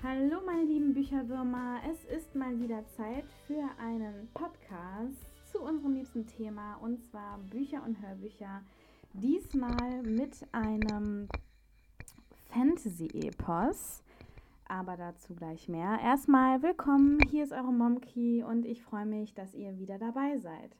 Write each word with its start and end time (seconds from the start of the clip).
Hallo 0.00 0.40
meine 0.46 0.62
lieben 0.62 0.94
Bücherwürmer, 0.94 1.80
es 1.90 2.04
ist 2.04 2.36
mal 2.36 2.56
wieder 2.60 2.86
Zeit 2.86 3.24
für 3.48 3.68
einen 3.80 4.28
Podcast 4.32 5.26
zu 5.50 5.60
unserem 5.60 5.94
liebsten 5.94 6.24
Thema 6.24 6.76
und 6.76 7.02
zwar 7.02 7.38
Bücher 7.50 7.82
und 7.84 8.00
Hörbücher. 8.00 8.62
Diesmal 9.12 10.02
mit 10.04 10.46
einem 10.52 11.26
Fantasy-Epos, 12.52 14.04
aber 14.68 14.96
dazu 14.96 15.34
gleich 15.34 15.68
mehr. 15.68 15.98
Erstmal 16.00 16.62
willkommen, 16.62 17.18
hier 17.28 17.42
ist 17.42 17.52
eure 17.52 17.72
Momki 17.72 18.44
und 18.44 18.66
ich 18.66 18.84
freue 18.84 19.06
mich, 19.06 19.34
dass 19.34 19.52
ihr 19.52 19.80
wieder 19.80 19.98
dabei 19.98 20.38
seid. 20.38 20.76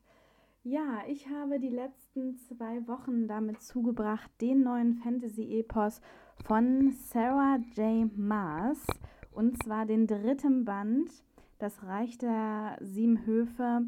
Ja, 0.62 1.02
ich 1.08 1.28
habe 1.28 1.58
die 1.58 1.70
letzten 1.70 2.36
zwei 2.36 2.86
Wochen 2.86 3.26
damit 3.26 3.62
zugebracht, 3.62 4.30
den 4.40 4.62
neuen 4.62 4.94
Fantasy-Epos 4.94 6.00
von 6.44 6.92
Sarah 6.92 7.58
J. 7.74 8.16
Maas, 8.16 8.86
und 9.38 9.62
zwar 9.62 9.86
den 9.86 10.08
dritten 10.08 10.64
Band, 10.64 11.12
Das 11.60 11.84
Reich 11.84 12.18
der 12.18 12.76
Sieben 12.80 13.24
Höfe, 13.24 13.82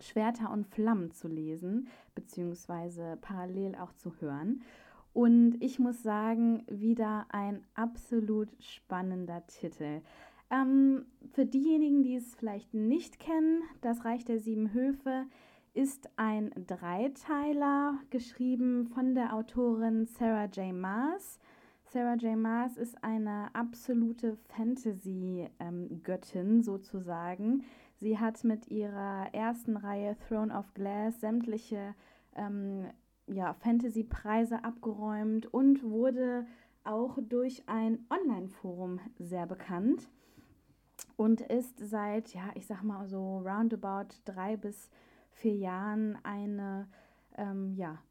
Schwerter 0.00 0.50
und 0.50 0.66
Flammen 0.66 1.12
zu 1.12 1.28
lesen, 1.28 1.86
beziehungsweise 2.16 3.16
parallel 3.20 3.76
auch 3.76 3.92
zu 3.92 4.12
hören. 4.20 4.62
Und 5.12 5.62
ich 5.62 5.78
muss 5.78 6.02
sagen, 6.02 6.64
wieder 6.68 7.26
ein 7.28 7.64
absolut 7.74 8.48
spannender 8.58 9.46
Titel. 9.46 10.00
Ähm, 10.50 11.06
für 11.30 11.46
diejenigen, 11.46 12.02
die 12.02 12.16
es 12.16 12.34
vielleicht 12.34 12.74
nicht 12.74 13.20
kennen, 13.20 13.62
das 13.82 14.04
Reich 14.04 14.24
der 14.24 14.40
Sieben 14.40 14.72
Höfe 14.72 15.26
ist 15.74 16.10
ein 16.16 16.50
Dreiteiler, 16.66 18.00
geschrieben 18.10 18.88
von 18.88 19.14
der 19.14 19.32
Autorin 19.32 20.06
Sarah 20.06 20.46
J. 20.46 20.74
Maas. 20.74 21.38
Sarah 21.94 22.16
J. 22.16 22.36
Maas 22.36 22.76
ist 22.76 23.02
eine 23.04 23.54
absolute 23.54 24.36
Fantasy-Göttin 24.48 26.64
sozusagen. 26.64 27.62
Sie 27.98 28.18
hat 28.18 28.42
mit 28.42 28.66
ihrer 28.66 29.32
ersten 29.32 29.76
Reihe 29.76 30.16
Throne 30.26 30.52
of 30.52 30.74
Glass 30.74 31.20
sämtliche 31.20 31.94
ähm, 32.34 32.90
ja, 33.28 33.54
Fantasy-Preise 33.54 34.64
abgeräumt 34.64 35.46
und 35.54 35.84
wurde 35.84 36.48
auch 36.82 37.16
durch 37.22 37.62
ein 37.68 38.04
Online-Forum 38.10 38.98
sehr 39.20 39.46
bekannt 39.46 40.10
und 41.14 41.42
ist 41.42 41.78
seit, 41.78 42.34
ja, 42.34 42.50
ich 42.56 42.66
sag 42.66 42.82
mal 42.82 43.06
so 43.06 43.38
roundabout 43.38 44.16
drei 44.24 44.56
bis 44.56 44.90
vier 45.30 45.54
Jahren 45.54 46.18
eine 46.24 46.88
ähm, 47.36 47.72
ja, 47.76 48.02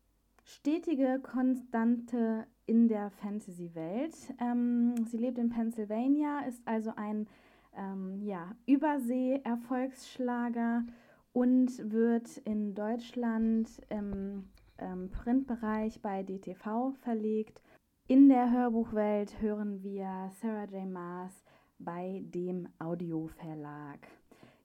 stetige 0.43 1.19
Konstante 1.21 2.47
in 2.65 2.87
der 2.87 3.09
Fantasy-Welt. 3.09 4.15
Ähm, 4.39 4.95
sie 5.05 5.17
lebt 5.17 5.37
in 5.37 5.49
Pennsylvania, 5.49 6.39
ist 6.47 6.65
also 6.65 6.93
ein 6.95 7.27
ähm, 7.75 8.21
ja, 8.21 8.55
Übersee-Erfolgsschlager 8.65 10.85
und 11.31 11.91
wird 11.91 12.37
in 12.37 12.73
Deutschland 12.75 13.69
im 13.89 14.49
ähm, 14.77 15.09
Printbereich 15.09 15.99
bei 16.01 16.23
DTV 16.23 16.93
verlegt. 17.01 17.61
In 18.07 18.29
der 18.29 18.51
Hörbuchwelt 18.51 19.41
hören 19.41 19.81
wir 19.81 20.29
Sarah 20.41 20.65
J. 20.65 20.85
Maas 20.85 21.43
bei 21.79 22.21
dem 22.25 22.67
Audioverlag. 22.79 23.82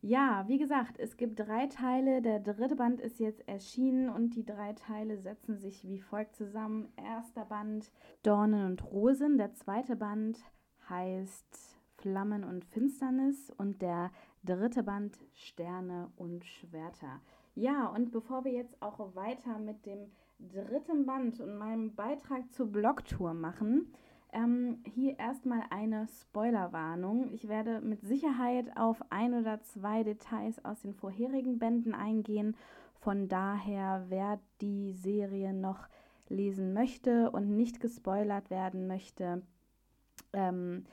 Ja, 0.00 0.44
wie 0.46 0.58
gesagt, 0.58 0.98
es 1.00 1.16
gibt 1.16 1.40
drei 1.40 1.66
Teile. 1.66 2.22
Der 2.22 2.38
dritte 2.38 2.76
Band 2.76 3.00
ist 3.00 3.18
jetzt 3.18 3.46
erschienen 3.48 4.08
und 4.08 4.36
die 4.36 4.44
drei 4.44 4.72
Teile 4.72 5.18
setzen 5.18 5.58
sich 5.58 5.84
wie 5.88 5.98
folgt 5.98 6.36
zusammen. 6.36 6.92
Erster 6.96 7.44
Band 7.44 7.90
Dornen 8.22 8.64
und 8.66 8.84
Rosen, 8.84 9.38
der 9.38 9.54
zweite 9.54 9.96
Band 9.96 10.38
heißt 10.88 11.80
Flammen 11.96 12.44
und 12.44 12.64
Finsternis 12.64 13.50
und 13.56 13.82
der 13.82 14.12
dritte 14.44 14.84
Band 14.84 15.18
Sterne 15.32 16.12
und 16.14 16.44
Schwerter. 16.44 17.20
Ja, 17.56 17.88
und 17.88 18.12
bevor 18.12 18.44
wir 18.44 18.52
jetzt 18.52 18.80
auch 18.80 19.16
weiter 19.16 19.58
mit 19.58 19.84
dem 19.84 20.12
dritten 20.38 21.06
Band 21.06 21.40
und 21.40 21.58
meinem 21.58 21.96
Beitrag 21.96 22.52
zur 22.52 22.66
Blogtour 22.70 23.34
machen, 23.34 23.92
ähm, 24.32 24.82
hier 24.84 25.18
erstmal 25.18 25.62
eine 25.70 26.06
Spoilerwarnung. 26.06 27.32
Ich 27.32 27.48
werde 27.48 27.80
mit 27.80 28.02
Sicherheit 28.02 28.76
auf 28.76 29.02
ein 29.10 29.34
oder 29.34 29.60
zwei 29.62 30.02
Details 30.02 30.64
aus 30.64 30.82
den 30.82 30.94
vorherigen 30.94 31.58
Bänden 31.58 31.94
eingehen. 31.94 32.56
Von 33.00 33.28
daher, 33.28 34.06
wer 34.08 34.40
die 34.60 34.92
Serie 34.92 35.52
noch 35.52 35.88
lesen 36.28 36.72
möchte 36.72 37.30
und 37.30 37.56
nicht 37.56 37.80
gespoilert 37.80 38.50
werden 38.50 38.86
möchte, 38.86 39.42
ähm, 40.32 40.84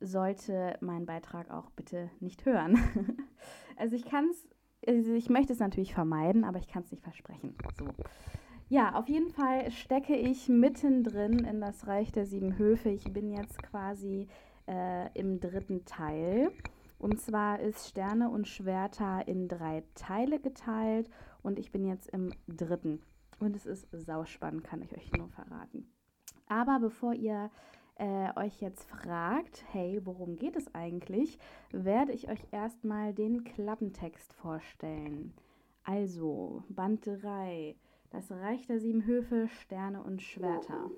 sollte 0.00 0.76
meinen 0.80 1.06
Beitrag 1.06 1.50
auch 1.50 1.70
bitte 1.70 2.10
nicht 2.20 2.46
hören. 2.46 2.78
also 3.76 3.96
ich 3.96 4.04
kann 4.04 4.28
es, 4.30 4.48
also 4.86 5.12
ich 5.12 5.28
möchte 5.28 5.52
es 5.52 5.58
natürlich 5.58 5.94
vermeiden, 5.94 6.44
aber 6.44 6.58
ich 6.58 6.68
kann 6.68 6.82
es 6.84 6.90
nicht 6.90 7.02
versprechen. 7.02 7.54
So. 7.76 7.86
Ja, 8.70 8.96
auf 8.96 9.08
jeden 9.08 9.30
Fall 9.30 9.70
stecke 9.70 10.14
ich 10.14 10.50
mittendrin 10.50 11.38
in 11.38 11.58
das 11.58 11.86
Reich 11.86 12.12
der 12.12 12.26
sieben 12.26 12.58
Höfe. 12.58 12.90
Ich 12.90 13.10
bin 13.10 13.30
jetzt 13.30 13.62
quasi 13.62 14.28
äh, 14.66 15.10
im 15.18 15.40
dritten 15.40 15.86
Teil. 15.86 16.52
Und 16.98 17.18
zwar 17.18 17.60
ist 17.60 17.88
Sterne 17.88 18.28
und 18.28 18.46
Schwerter 18.46 19.26
in 19.26 19.48
drei 19.48 19.84
Teile 19.94 20.38
geteilt 20.38 21.08
und 21.42 21.58
ich 21.58 21.72
bin 21.72 21.86
jetzt 21.86 22.10
im 22.10 22.30
dritten. 22.46 23.00
Und 23.38 23.56
es 23.56 23.64
ist 23.64 23.88
sauspannend, 23.90 24.64
kann 24.64 24.82
ich 24.82 24.94
euch 24.94 25.10
nur 25.12 25.30
verraten. 25.30 25.90
Aber 26.46 26.78
bevor 26.78 27.14
ihr 27.14 27.50
äh, 27.94 28.28
euch 28.36 28.60
jetzt 28.60 28.86
fragt, 28.90 29.64
hey, 29.72 30.02
worum 30.04 30.36
geht 30.36 30.56
es 30.56 30.74
eigentlich, 30.74 31.38
werde 31.70 32.12
ich 32.12 32.28
euch 32.28 32.46
erstmal 32.50 33.14
den 33.14 33.44
Klappentext 33.44 34.34
vorstellen. 34.34 35.32
Also, 35.84 36.64
Band 36.68 37.06
3 37.06 37.74
das 38.10 38.30
Reich 38.30 38.66
der 38.66 38.80
sieben 38.80 39.04
Höfe, 39.04 39.48
Sterne 39.48 40.02
und 40.02 40.22
Schwerter. 40.22 40.90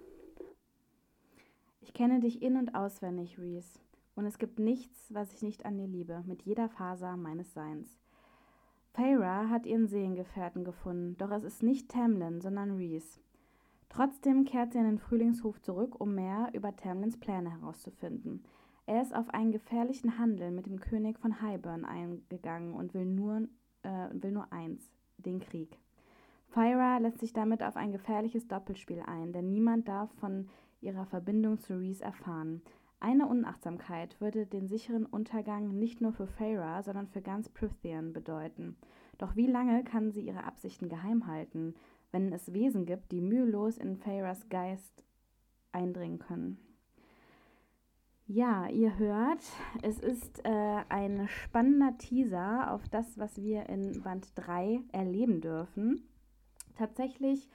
Ich 1.80 1.92
kenne 1.92 2.20
dich 2.20 2.42
in- 2.42 2.56
und 2.56 2.74
auswendig, 2.74 3.38
Reese. 3.38 3.80
Und 4.14 4.26
es 4.26 4.38
gibt 4.38 4.58
nichts, 4.58 5.12
was 5.12 5.32
ich 5.32 5.42
nicht 5.42 5.64
an 5.64 5.78
dir 5.78 5.86
liebe, 5.86 6.22
mit 6.26 6.42
jeder 6.42 6.68
Faser 6.68 7.16
meines 7.16 7.52
Seins. 7.52 7.98
Feyre 8.92 9.48
hat 9.48 9.66
ihren 9.66 9.86
Seelengefährten 9.86 10.64
gefunden, 10.64 11.16
doch 11.16 11.30
es 11.30 11.44
ist 11.44 11.62
nicht 11.62 11.88
Tamlin, 11.88 12.40
sondern 12.40 12.76
Reese. 12.76 13.20
Trotzdem 13.88 14.44
kehrt 14.44 14.72
sie 14.72 14.78
an 14.78 14.84
den 14.84 14.98
Frühlingshof 14.98 15.60
zurück, 15.62 16.00
um 16.00 16.14
mehr 16.14 16.50
über 16.52 16.76
Tamlins 16.76 17.18
Pläne 17.18 17.50
herauszufinden. 17.50 18.44
Er 18.86 19.02
ist 19.02 19.14
auf 19.14 19.30
einen 19.30 19.52
gefährlichen 19.52 20.18
Handel 20.18 20.50
mit 20.50 20.66
dem 20.66 20.80
König 20.80 21.18
von 21.18 21.40
Highburn 21.40 21.84
eingegangen 21.84 22.74
und 22.74 22.94
will 22.94 23.06
nur, 23.06 23.48
äh, 23.82 24.08
will 24.12 24.32
nur 24.32 24.52
eins, 24.52 24.90
den 25.18 25.40
Krieg. 25.40 25.78
Fyra 26.50 26.98
lässt 26.98 27.20
sich 27.20 27.32
damit 27.32 27.62
auf 27.62 27.76
ein 27.76 27.92
gefährliches 27.92 28.48
Doppelspiel 28.48 29.02
ein, 29.06 29.32
denn 29.32 29.50
niemand 29.50 29.88
darf 29.88 30.10
von 30.18 30.48
ihrer 30.80 31.06
Verbindung 31.06 31.58
zu 31.58 31.78
Reese 31.78 32.02
erfahren. 32.04 32.62
Eine 32.98 33.26
Unachtsamkeit 33.26 34.20
würde 34.20 34.46
den 34.46 34.66
sicheren 34.66 35.06
Untergang 35.06 35.78
nicht 35.78 36.00
nur 36.00 36.12
für 36.12 36.26
Feyre, 36.26 36.82
sondern 36.82 37.06
für 37.06 37.22
ganz 37.22 37.48
Prythian 37.48 38.12
bedeuten. 38.12 38.76
Doch 39.16 39.36
wie 39.36 39.46
lange 39.46 39.84
kann 39.84 40.10
sie 40.10 40.22
ihre 40.22 40.44
Absichten 40.44 40.88
geheim 40.88 41.26
halten, 41.26 41.74
wenn 42.10 42.32
es 42.32 42.52
Wesen 42.52 42.84
gibt, 42.84 43.12
die 43.12 43.20
mühelos 43.20 43.78
in 43.78 43.96
Feyres 43.96 44.48
Geist 44.48 45.04
eindringen 45.72 46.18
können? 46.18 46.58
Ja, 48.26 48.68
ihr 48.68 48.98
hört, 48.98 49.42
es 49.82 49.98
ist 49.98 50.44
äh, 50.44 50.82
ein 50.88 51.26
spannender 51.28 51.96
Teaser 51.98 52.72
auf 52.72 52.88
das, 52.88 53.18
was 53.18 53.42
wir 53.42 53.68
in 53.68 54.02
Band 54.02 54.32
3 54.36 54.80
erleben 54.92 55.40
dürfen. 55.40 56.09
Tatsächlich 56.80 57.46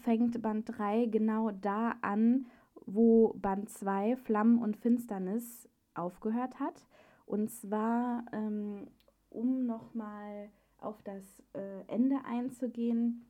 fängt 0.00 0.42
Band 0.42 0.68
3 0.76 1.06
genau 1.06 1.52
da 1.52 1.94
an, 2.00 2.46
wo 2.86 3.32
Band 3.34 3.70
2 3.70 4.16
Flammen 4.16 4.58
und 4.60 4.76
Finsternis 4.76 5.68
aufgehört 5.94 6.58
hat. 6.58 6.84
Und 7.24 7.52
zwar, 7.52 8.24
ähm, 8.32 8.88
um 9.30 9.64
nochmal 9.64 10.48
auf 10.78 11.00
das 11.02 11.22
äh, 11.52 11.86
Ende 11.86 12.16
einzugehen. 12.24 13.24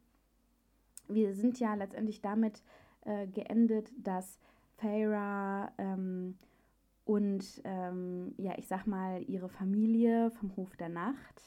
Wir 1.09 1.35
sind 1.35 1.61
ja 1.61 1.75
letztendlich 1.75 2.23
damit 2.23 2.63
äh, 3.03 3.27
geendet, 3.27 3.93
dass 3.99 4.41
Feyre 4.79 5.71
ähm, 5.77 6.39
und 7.05 7.61
ähm, 7.65 8.33
ja, 8.39 8.55
ich 8.57 8.67
sag 8.67 8.87
mal, 8.87 9.23
ihre 9.29 9.51
Familie 9.51 10.31
vom 10.31 10.57
Hof 10.57 10.75
der 10.77 10.89
Nacht 10.89 11.43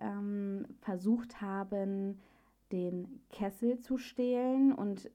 ähm, 0.00 0.66
versucht 0.80 1.40
haben, 1.40 2.18
den 2.72 3.20
Kessel 3.30 3.78
zu 3.80 3.98
stehlen 3.98 4.72
und 4.72 5.10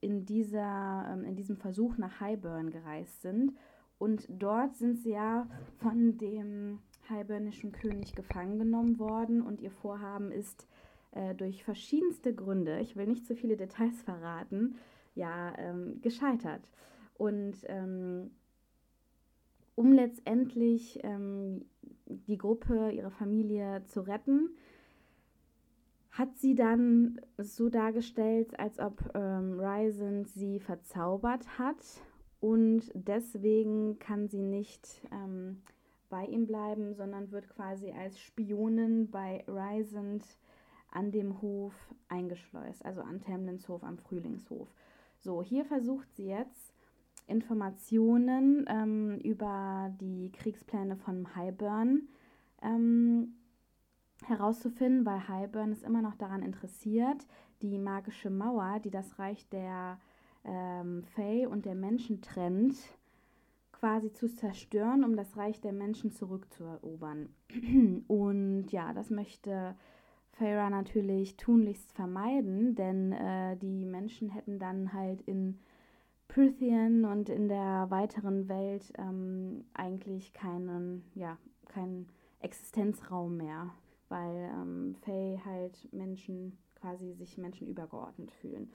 in, 0.00 0.26
dieser, 0.26 1.06
ähm, 1.10 1.24
in 1.24 1.36
diesem 1.36 1.56
Versuch 1.56 1.96
nach 1.96 2.20
Highburn 2.20 2.70
gereist 2.70 3.22
sind. 3.22 3.52
Und 3.98 4.26
dort 4.28 4.76
sind 4.76 4.98
sie 4.98 5.12
ja 5.12 5.48
von 5.78 6.18
dem 6.18 6.80
Highburnischen 7.08 7.72
König 7.72 8.14
gefangen 8.14 8.58
genommen 8.58 8.98
worden 8.98 9.42
und 9.42 9.60
ihr 9.60 9.70
Vorhaben 9.70 10.30
ist 10.30 10.66
äh, 11.12 11.34
durch 11.34 11.64
verschiedenste 11.64 12.34
Gründe, 12.34 12.80
ich 12.80 12.96
will 12.96 13.06
nicht 13.06 13.26
zu 13.26 13.34
viele 13.34 13.56
Details 13.56 14.02
verraten, 14.02 14.76
ja, 15.14 15.56
ähm, 15.58 16.00
gescheitert. 16.02 16.68
Und 17.16 17.54
ähm, 17.66 18.32
um 19.74 19.92
letztendlich 19.92 21.00
ähm, 21.02 21.64
die 22.06 22.38
Gruppe, 22.38 22.90
ihre 22.90 23.10
Familie 23.10 23.84
zu 23.86 24.00
retten, 24.00 24.50
hat 26.14 26.38
sie 26.38 26.54
dann 26.54 27.20
so 27.38 27.68
dargestellt, 27.68 28.58
als 28.58 28.78
ob 28.78 29.10
ähm, 29.14 29.58
Ryzen 29.58 30.24
sie 30.24 30.60
verzaubert 30.60 31.58
hat 31.58 31.76
und 32.38 32.82
deswegen 32.94 33.98
kann 33.98 34.28
sie 34.28 34.42
nicht 34.42 35.02
ähm, 35.10 35.62
bei 36.08 36.24
ihm 36.26 36.46
bleiben, 36.46 36.94
sondern 36.94 37.32
wird 37.32 37.48
quasi 37.48 37.90
als 37.90 38.20
Spionin 38.20 39.10
bei 39.10 39.44
Ryzen 39.48 40.22
an 40.92 41.10
dem 41.10 41.42
Hof 41.42 41.74
eingeschleust, 42.08 42.84
also 42.84 43.00
an 43.00 43.20
Tamlins 43.20 43.68
Hof, 43.68 43.82
am 43.82 43.98
Frühlingshof. 43.98 44.68
So, 45.18 45.42
hier 45.42 45.64
versucht 45.64 46.14
sie 46.14 46.26
jetzt 46.26 46.72
Informationen 47.26 48.66
ähm, 48.68 49.18
über 49.18 49.92
die 50.00 50.30
Kriegspläne 50.30 50.96
von 50.96 51.34
Highburn 51.34 52.08
ähm, 52.62 53.23
herauszufinden, 54.28 55.06
weil 55.06 55.28
Highburn 55.28 55.72
ist 55.72 55.84
immer 55.84 56.02
noch 56.02 56.14
daran 56.14 56.42
interessiert, 56.42 57.26
die 57.62 57.78
magische 57.78 58.30
Mauer, 58.30 58.80
die 58.80 58.90
das 58.90 59.18
Reich 59.18 59.48
der 59.48 59.98
ähm, 60.44 61.04
Fae 61.14 61.46
und 61.46 61.64
der 61.64 61.74
Menschen 61.74 62.20
trennt, 62.20 62.76
quasi 63.72 64.12
zu 64.12 64.28
zerstören, 64.28 65.04
um 65.04 65.16
das 65.16 65.36
Reich 65.36 65.60
der 65.60 65.72
Menschen 65.72 66.10
zurückzuerobern. 66.10 67.28
Und 68.08 68.68
ja, 68.70 68.94
das 68.94 69.10
möchte 69.10 69.74
Feyre 70.32 70.70
natürlich 70.70 71.36
tunlichst 71.36 71.92
vermeiden, 71.92 72.74
denn 72.74 73.12
äh, 73.12 73.56
die 73.56 73.84
Menschen 73.84 74.30
hätten 74.30 74.58
dann 74.58 74.92
halt 74.92 75.20
in 75.22 75.58
Prythian 76.28 77.04
und 77.04 77.28
in 77.28 77.48
der 77.48 77.86
weiteren 77.90 78.48
Welt 78.48 78.92
ähm, 78.98 79.64
eigentlich 79.74 80.32
keinen, 80.32 81.04
ja, 81.14 81.36
keinen 81.68 82.08
Existenzraum 82.40 83.36
mehr, 83.36 83.70
weil 84.14 84.48
ähm, 84.54 84.94
Fae 85.02 85.40
halt 85.44 85.92
Menschen 85.92 86.56
quasi 86.76 87.14
sich 87.14 87.36
Menschen 87.36 87.66
übergeordnet 87.66 88.30
fühlen. 88.30 88.70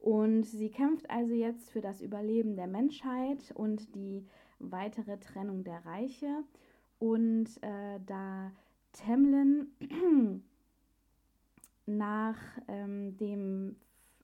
Und 0.00 0.44
sie 0.44 0.68
kämpft 0.68 1.08
also 1.08 1.32
jetzt 1.32 1.70
für 1.70 1.80
das 1.80 2.00
Überleben 2.00 2.56
der 2.56 2.66
Menschheit 2.66 3.52
und 3.54 3.94
die 3.94 4.26
weitere 4.58 5.18
Trennung 5.18 5.62
der 5.62 5.86
Reiche. 5.86 6.42
Und 6.98 7.48
äh, 7.62 8.00
da 8.04 8.50
Temlin 8.92 9.68
nach 11.86 12.38
ähm, 12.66 13.16
dem 13.18 13.76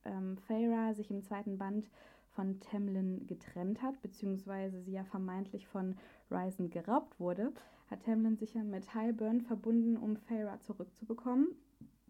ähm, 0.04 0.36
Feyre 0.48 0.94
sich 0.94 1.12
im 1.12 1.22
zweiten 1.22 1.58
Band 1.58 1.88
von 2.34 2.58
Temlin 2.58 3.24
getrennt 3.28 3.82
hat, 3.82 4.02
beziehungsweise 4.02 4.82
sie 4.82 4.92
ja 4.92 5.04
vermeintlich 5.04 5.68
von 5.68 5.96
Ryzen 6.30 6.70
geraubt 6.70 7.18
wurde, 7.20 7.52
hat 7.90 8.04
Temlin 8.04 8.36
sich 8.36 8.54
ja 8.54 8.62
mit 8.62 8.94
Highburn 8.94 9.42
verbunden, 9.42 9.96
um 9.96 10.16
Feyre 10.16 10.58
zurückzubekommen. 10.60 11.48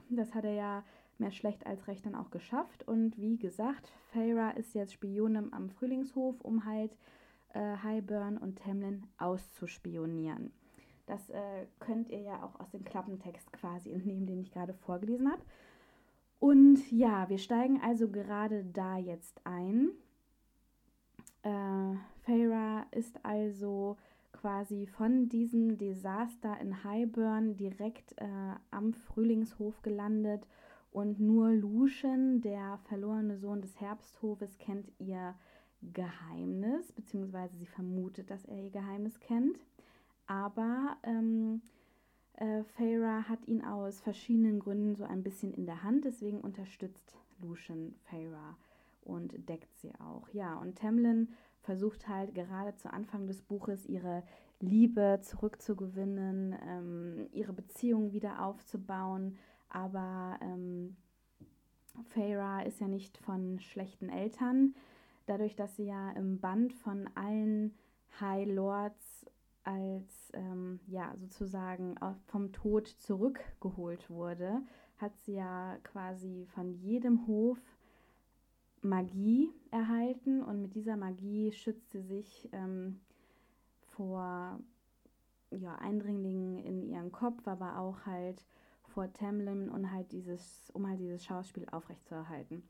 Das 0.08 0.34
hat 0.34 0.44
er 0.44 0.54
ja 0.54 0.84
mehr 1.18 1.32
schlecht 1.32 1.66
als 1.66 1.86
recht 1.88 2.06
dann 2.06 2.14
auch 2.14 2.30
geschafft. 2.30 2.86
Und 2.86 3.18
wie 3.18 3.38
gesagt, 3.38 3.90
Feyre 4.12 4.52
ist 4.56 4.74
jetzt 4.74 4.92
Spionin 4.92 5.52
am 5.52 5.70
Frühlingshof, 5.70 6.40
um 6.40 6.64
halt 6.64 6.96
äh, 7.54 7.76
Highburn 7.82 8.38
und 8.38 8.58
Tamlin 8.58 9.06
auszuspionieren. 9.18 10.52
Das 11.06 11.30
äh, 11.30 11.66
könnt 11.78 12.10
ihr 12.10 12.20
ja 12.20 12.42
auch 12.42 12.58
aus 12.60 12.70
dem 12.70 12.84
Klappentext 12.84 13.52
quasi 13.52 13.92
entnehmen, 13.92 14.26
den 14.26 14.40
ich 14.40 14.50
gerade 14.50 14.74
vorgelesen 14.74 15.30
habe. 15.30 15.42
Und 16.38 16.90
ja, 16.90 17.28
wir 17.28 17.38
steigen 17.38 17.80
also 17.80 18.08
gerade 18.08 18.64
da 18.64 18.98
jetzt 18.98 19.40
ein. 19.44 19.90
Äh, 21.46 21.96
Feyre 22.24 22.86
ist 22.90 23.24
also 23.24 23.96
quasi 24.32 24.86
von 24.86 25.28
diesem 25.28 25.78
Desaster 25.78 26.60
in 26.60 26.82
Highburn 26.82 27.56
direkt 27.56 28.14
äh, 28.18 28.54
am 28.72 28.92
Frühlingshof 28.92 29.80
gelandet 29.82 30.44
und 30.90 31.20
nur 31.20 31.50
Lucian, 31.50 32.40
der 32.40 32.78
verlorene 32.88 33.38
Sohn 33.38 33.62
des 33.62 33.80
Herbsthofes, 33.80 34.58
kennt 34.58 34.90
ihr 34.98 35.36
Geheimnis, 35.92 36.90
beziehungsweise 36.90 37.56
sie 37.56 37.66
vermutet, 37.66 38.28
dass 38.28 38.44
er 38.44 38.64
ihr 38.64 38.70
Geheimnis 38.70 39.20
kennt. 39.20 39.60
Aber 40.26 40.96
ähm, 41.04 41.62
äh, 42.34 42.64
Feyre 42.64 43.28
hat 43.28 43.46
ihn 43.46 43.64
aus 43.64 44.00
verschiedenen 44.00 44.58
Gründen 44.58 44.96
so 44.96 45.04
ein 45.04 45.22
bisschen 45.22 45.54
in 45.54 45.66
der 45.66 45.84
Hand, 45.84 46.06
deswegen 46.06 46.40
unterstützt 46.40 47.16
Lucian 47.40 47.94
Feyre 48.02 48.56
und 49.06 49.48
deckt 49.48 49.74
sie 49.76 49.92
auch. 49.96 50.28
Ja, 50.30 50.56
und 50.58 50.78
Tamlin 50.78 51.32
versucht 51.60 52.08
halt 52.08 52.34
gerade 52.34 52.74
zu 52.76 52.92
Anfang 52.92 53.26
des 53.26 53.42
Buches 53.42 53.86
ihre 53.86 54.22
Liebe 54.60 55.18
zurückzugewinnen, 55.22 56.56
ähm, 56.62 57.28
ihre 57.32 57.52
Beziehung 57.52 58.12
wieder 58.12 58.44
aufzubauen, 58.44 59.36
aber 59.68 60.38
ähm, 60.40 60.96
Feyre 62.04 62.64
ist 62.66 62.80
ja 62.80 62.88
nicht 62.88 63.18
von 63.18 63.58
schlechten 63.60 64.08
Eltern. 64.08 64.74
Dadurch, 65.26 65.56
dass 65.56 65.76
sie 65.76 65.86
ja 65.86 66.10
im 66.12 66.40
Band 66.40 66.72
von 66.72 67.08
allen 67.14 67.74
High 68.20 68.48
Lords 68.48 69.26
als 69.64 70.30
ähm, 70.34 70.78
ja 70.86 71.12
sozusagen 71.16 71.96
vom 72.26 72.52
Tod 72.52 72.86
zurückgeholt 72.86 74.08
wurde, 74.08 74.62
hat 74.98 75.16
sie 75.18 75.34
ja 75.34 75.76
quasi 75.82 76.46
von 76.54 76.72
jedem 76.72 77.26
Hof 77.26 77.58
Magie 78.88 79.50
erhalten 79.70 80.42
und 80.42 80.62
mit 80.62 80.74
dieser 80.74 80.96
Magie 80.96 81.52
schützt 81.52 81.90
sie 81.90 82.02
sich 82.02 82.48
ähm, 82.52 83.00
vor 83.96 84.60
ja, 85.50 85.76
Eindringlingen 85.76 86.58
in 86.58 86.82
ihren 86.82 87.12
Kopf, 87.12 87.46
aber 87.46 87.78
auch 87.78 88.06
halt 88.06 88.44
vor 88.84 89.12
Tamlin 89.12 89.68
und 89.68 89.92
halt 89.92 90.12
dieses, 90.12 90.70
um 90.72 90.88
halt 90.88 91.00
dieses 91.00 91.24
Schauspiel 91.24 91.66
aufrechtzuerhalten. 91.70 92.62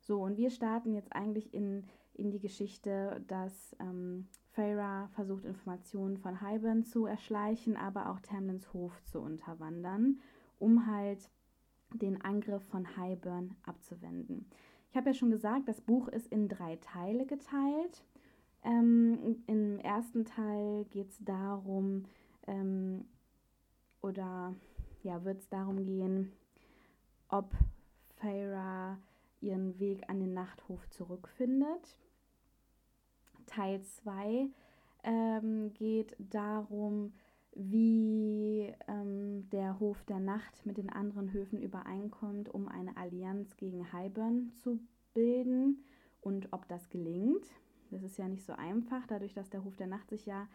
So, 0.00 0.22
und 0.22 0.36
wir 0.36 0.50
starten 0.50 0.94
jetzt 0.94 1.12
eigentlich 1.14 1.52
in, 1.52 1.84
in 2.14 2.30
die 2.30 2.40
Geschichte, 2.40 3.22
dass 3.28 3.76
ähm, 3.80 4.28
Feyre 4.52 5.08
versucht, 5.12 5.44
Informationen 5.44 6.16
von 6.16 6.40
Hyben 6.40 6.84
zu 6.84 7.06
erschleichen, 7.06 7.76
aber 7.76 8.10
auch 8.10 8.20
Tamlins 8.20 8.72
Hof 8.72 9.02
zu 9.04 9.20
unterwandern, 9.20 10.20
um 10.58 10.86
halt 10.86 11.30
den 11.94 12.20
Angriff 12.22 12.62
von 12.64 12.96
Highburn 12.96 13.56
abzuwenden. 13.64 14.46
Ich 14.90 14.96
habe 14.96 15.10
ja 15.10 15.14
schon 15.14 15.30
gesagt, 15.30 15.68
das 15.68 15.80
Buch 15.80 16.08
ist 16.08 16.26
in 16.32 16.48
drei 16.48 16.76
Teile 16.76 17.24
geteilt. 17.24 18.02
Ähm, 18.64 19.42
Im 19.46 19.78
ersten 19.78 20.24
Teil 20.24 20.84
geht 20.90 21.10
es 21.10 21.24
darum, 21.24 22.06
ähm, 22.48 23.04
oder 24.02 24.52
ja, 25.04 25.24
wird 25.24 25.38
es 25.38 25.48
darum 25.48 25.84
gehen, 25.84 26.32
ob 27.28 27.54
Feyre 28.16 28.98
ihren 29.40 29.78
Weg 29.78 30.10
an 30.10 30.18
den 30.18 30.34
Nachthof 30.34 30.90
zurückfindet. 30.90 31.96
Teil 33.46 33.80
2 33.82 34.48
ähm, 35.04 35.72
geht 35.74 36.16
darum, 36.18 37.12
wie 37.54 38.72
ähm, 38.88 39.48
der 39.50 39.80
Hof 39.80 40.02
der 40.04 40.20
Nacht 40.20 40.64
mit 40.64 40.76
den 40.76 40.90
anderen 40.90 41.32
Höfen 41.32 41.60
übereinkommt, 41.60 42.48
um 42.48 42.68
eine 42.68 42.96
Allianz 42.96 43.56
gegen 43.56 43.92
Highburn 43.92 44.52
zu 44.62 44.80
bilden 45.14 45.84
und 46.20 46.52
ob 46.52 46.68
das 46.68 46.88
gelingt. 46.90 47.46
Das 47.90 48.02
ist 48.02 48.18
ja 48.18 48.28
nicht 48.28 48.44
so 48.44 48.52
einfach, 48.52 49.06
dadurch, 49.06 49.34
dass 49.34 49.50
der 49.50 49.64
Hof 49.64 49.76
der 49.76 49.88
Nacht 49.88 50.10
sich 50.10 50.26
ja 50.26 50.48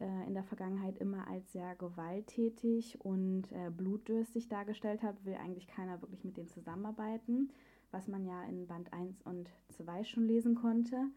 äh, 0.00 0.26
in 0.26 0.34
der 0.34 0.44
Vergangenheit 0.44 0.98
immer 0.98 1.28
als 1.28 1.52
sehr 1.52 1.74
gewalttätig 1.76 2.98
und 3.04 3.52
äh, 3.52 3.70
blutdürstig 3.70 4.48
dargestellt 4.48 5.02
hat, 5.02 5.24
will 5.24 5.34
eigentlich 5.34 5.66
keiner 5.66 6.00
wirklich 6.00 6.24
mit 6.24 6.36
denen 6.36 6.48
zusammenarbeiten, 6.48 7.50
was 7.90 8.08
man 8.08 8.24
ja 8.24 8.44
in 8.44 8.66
Band 8.66 8.92
1 8.92 9.22
und 9.22 9.50
2 9.70 10.04
schon 10.04 10.26
lesen 10.26 10.54
konnte. 10.54 11.08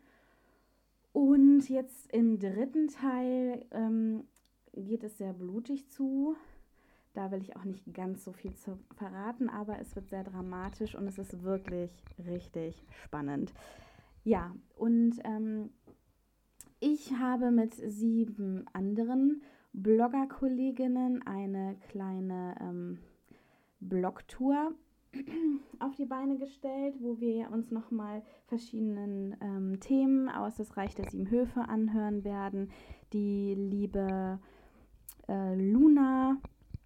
Und 1.14 1.70
jetzt 1.70 2.12
im 2.14 2.40
dritten 2.40 2.88
Teil 2.88 3.66
ähm, 3.72 4.24
geht 4.74 5.04
es 5.04 5.18
sehr 5.18 5.34
blutig 5.34 5.90
zu. 5.90 6.36
Da 7.14 7.32
will 7.32 7.42
ich 7.42 7.56
auch 7.58 7.66
nicht 7.66 7.94
ganz 7.94 8.24
so 8.24 8.32
viel 8.32 8.56
zu 8.56 8.78
verraten, 8.96 9.50
aber 9.50 9.80
es 9.80 9.96
wird 9.96 10.10
sehr 10.10 10.24
dramatisch 10.24 10.96
und 10.96 11.08
es 11.08 11.18
ist 11.18 11.44
wirklich 11.44 11.92
richtig 12.26 12.86
spannend. 13.04 13.54
Ja, 14.24 14.56
und 14.78 15.20
ähm, 15.26 15.72
ich 16.80 17.12
habe 17.14 17.52
mit 17.52 17.74
sieben 17.76 18.66
anderen 18.72 19.42
Blogger-Kolleginnen 19.74 21.22
eine 21.26 21.76
kleine 21.90 22.56
ähm, 22.62 23.00
Blogtour 23.80 24.74
auf 25.80 25.96
die 25.96 26.06
Beine 26.06 26.38
gestellt, 26.38 26.96
wo 27.00 27.20
wir 27.20 27.52
uns 27.52 27.72
nochmal 27.72 28.24
verschiedenen 28.48 29.36
ähm, 29.42 29.80
Themen 29.80 30.30
aus 30.30 30.56
das 30.56 30.78
Reich 30.78 30.96
der 30.96 31.10
Sieben 31.10 31.30
Höfe 31.30 31.62
anhören 31.62 32.24
werden. 32.24 32.72
Die 33.12 33.54
liebe 33.56 34.40
äh, 35.28 35.56
Luna 35.56 36.38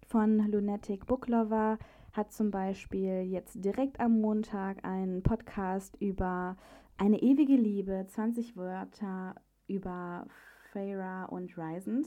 von 0.06 0.38
Lunatic 0.50 1.06
Booklover 1.06 1.78
hat 2.12 2.32
zum 2.32 2.50
Beispiel 2.50 3.22
jetzt 3.22 3.64
direkt 3.64 4.00
am 4.00 4.20
Montag 4.20 4.84
einen 4.84 5.22
Podcast 5.22 5.96
über 6.00 6.56
eine 6.96 7.20
ewige 7.20 7.56
Liebe, 7.56 8.06
20 8.08 8.56
Wörter 8.56 9.34
über 9.66 10.26
Feyre 10.72 11.26
und 11.30 11.56
Rysand 11.58 12.06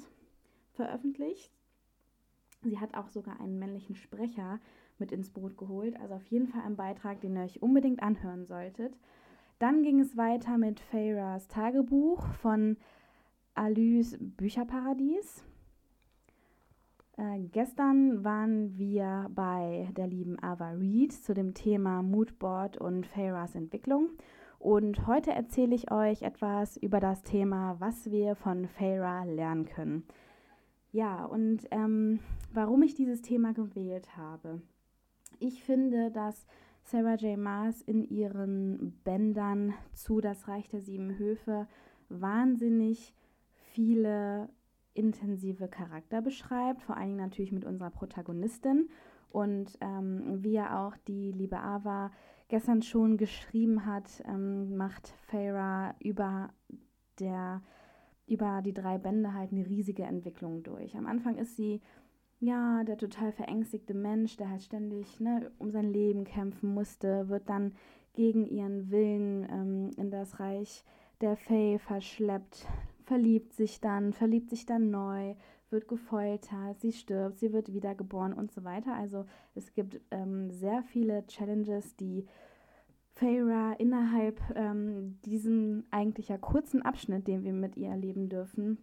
veröffentlicht. 0.72 1.52
Sie 2.64 2.80
hat 2.80 2.96
auch 2.96 3.10
sogar 3.10 3.40
einen 3.40 3.60
männlichen 3.60 3.96
Sprecher 3.96 4.60
mit 4.98 5.12
ins 5.12 5.30
Boot 5.30 5.58
geholt. 5.58 6.00
Also 6.00 6.16
auf 6.16 6.26
jeden 6.28 6.48
Fall 6.48 6.62
ein 6.62 6.76
Beitrag, 6.76 7.22
den 7.22 7.36
ihr 7.36 7.44
euch 7.44 7.62
unbedingt 7.62 8.02
anhören 8.02 8.46
solltet. 8.46 8.98
Dann 9.60 9.84
ging 9.84 10.00
es 10.00 10.18
weiter 10.18 10.58
mit 10.58 10.80
Feyras 10.80 11.48
Tagebuch 11.48 12.26
von 12.42 12.78
Alys 13.54 14.18
Bücherparadies. 14.20 15.44
Äh, 17.20 17.40
gestern 17.52 18.24
waren 18.24 18.78
wir 18.78 19.30
bei 19.36 19.90
der 19.98 20.08
lieben 20.08 20.42
Ava 20.42 20.70
Reed 20.70 21.12
zu 21.12 21.34
dem 21.34 21.54
Thema 21.54 22.02
Moodboard 22.02 22.78
und 22.78 23.06
Feyras 23.08 23.56
Entwicklung. 23.56 24.12
Und 24.58 25.06
heute 25.06 25.32
erzähle 25.32 25.76
ich 25.76 25.92
euch 25.92 26.22
etwas 26.22 26.78
über 26.78 27.02
das 27.02 27.22
Thema, 27.24 27.76
was 27.80 28.10
wir 28.10 28.36
von 28.36 28.70
Feyra 28.70 29.26
lernen 29.26 29.66
können. 29.66 30.06
Ja, 30.94 31.26
und 31.26 31.68
ähm, 31.72 32.20
warum 32.54 32.84
ich 32.84 32.96
dieses 32.96 33.22
Thema 33.22 33.52
gewählt 33.52 34.16
habe. 34.16 34.62
Ich 35.40 35.62
finde, 35.62 36.12
dass 36.12 36.48
Sarah 36.84 37.16
J. 37.16 37.38
Maas 37.38 37.82
in 37.82 38.10
ihren 38.10 38.98
Bändern 39.04 39.74
zu 39.92 40.22
Das 40.22 40.48
Reich 40.48 40.70
der 40.70 40.80
Sieben 40.80 41.18
Höfe 41.18 41.68
wahnsinnig 42.08 43.14
viele 43.74 44.50
intensive 45.00 45.68
Charakter 45.68 46.22
beschreibt, 46.22 46.84
vor 46.84 46.98
allen 46.98 47.08
Dingen 47.08 47.22
natürlich 47.22 47.52
mit 47.52 47.66
unserer 47.66 47.90
Protagonistin. 47.90 48.90
Und 49.32 49.78
ähm, 49.80 50.44
wie 50.44 50.54
ja 50.54 50.86
auch 50.86 50.98
die 51.08 51.32
liebe 51.32 51.60
Ava 51.60 52.12
gestern 52.50 52.82
schon 52.82 53.18
geschrieben 53.18 53.86
hat, 53.86 54.24
ähm, 54.28 54.76
macht 54.76 55.08
Feyre 55.28 55.96
über, 56.00 56.50
der, 57.20 57.62
über 58.28 58.62
die 58.64 58.74
drei 58.74 58.98
Bände 58.98 59.34
halt 59.34 59.52
eine 59.52 59.66
riesige 59.66 60.04
Entwicklung 60.04 60.64
durch. 60.64 60.98
Am 60.98 61.06
Anfang 61.06 61.38
ist 61.38 61.56
sie 61.56 61.82
ja, 62.40 62.84
der 62.86 62.98
total 62.98 63.32
verängstigte 63.32 63.94
Mensch, 63.94 64.38
der 64.38 64.50
halt 64.50 64.64
ständig 64.64 65.20
ne, 65.20 65.52
um 65.60 65.72
sein 65.72 65.92
Leben 65.92 66.24
kämpfen 66.24 66.74
musste, 66.74 67.28
wird 67.28 67.50
dann 67.50 67.74
gegen 68.14 68.46
ihren 68.46 68.90
Willen 68.90 69.48
ähm, 69.50 69.92
in 69.98 70.10
das 70.10 70.40
Reich 70.40 70.84
der 71.22 71.36
Fae 71.36 71.78
verschleppt, 71.80 72.66
verliebt 73.10 73.54
sich 73.54 73.82
dann, 73.82 74.14
verliebt 74.14 74.52
sich 74.52 74.68
dann 74.68 74.92
neu, 74.92 75.34
wird 75.72 75.88
gefoltert, 75.88 76.80
sie 76.80 76.92
stirbt, 76.92 77.40
sie 77.40 77.52
wird 77.52 77.74
wiedergeboren 77.74 78.34
und 78.34 78.52
so 78.52 78.64
weiter. 78.64 78.94
Also 78.94 79.26
es 79.56 79.74
gibt 79.74 80.00
ähm, 80.12 80.52
sehr 80.52 80.84
viele 80.84 81.26
Challenges, 81.26 81.96
die 81.96 82.28
Feyre 83.16 83.76
innerhalb 83.80 84.40
ähm, 84.56 85.18
diesem 85.26 85.86
eigentlich 85.90 86.28
ja 86.28 86.38
kurzen 86.38 86.84
Abschnitt, 86.84 87.28
den 87.28 87.44
wir 87.44 87.52
mit 87.52 87.78
ihr 87.78 87.90
erleben 87.90 88.30
dürfen, 88.30 88.78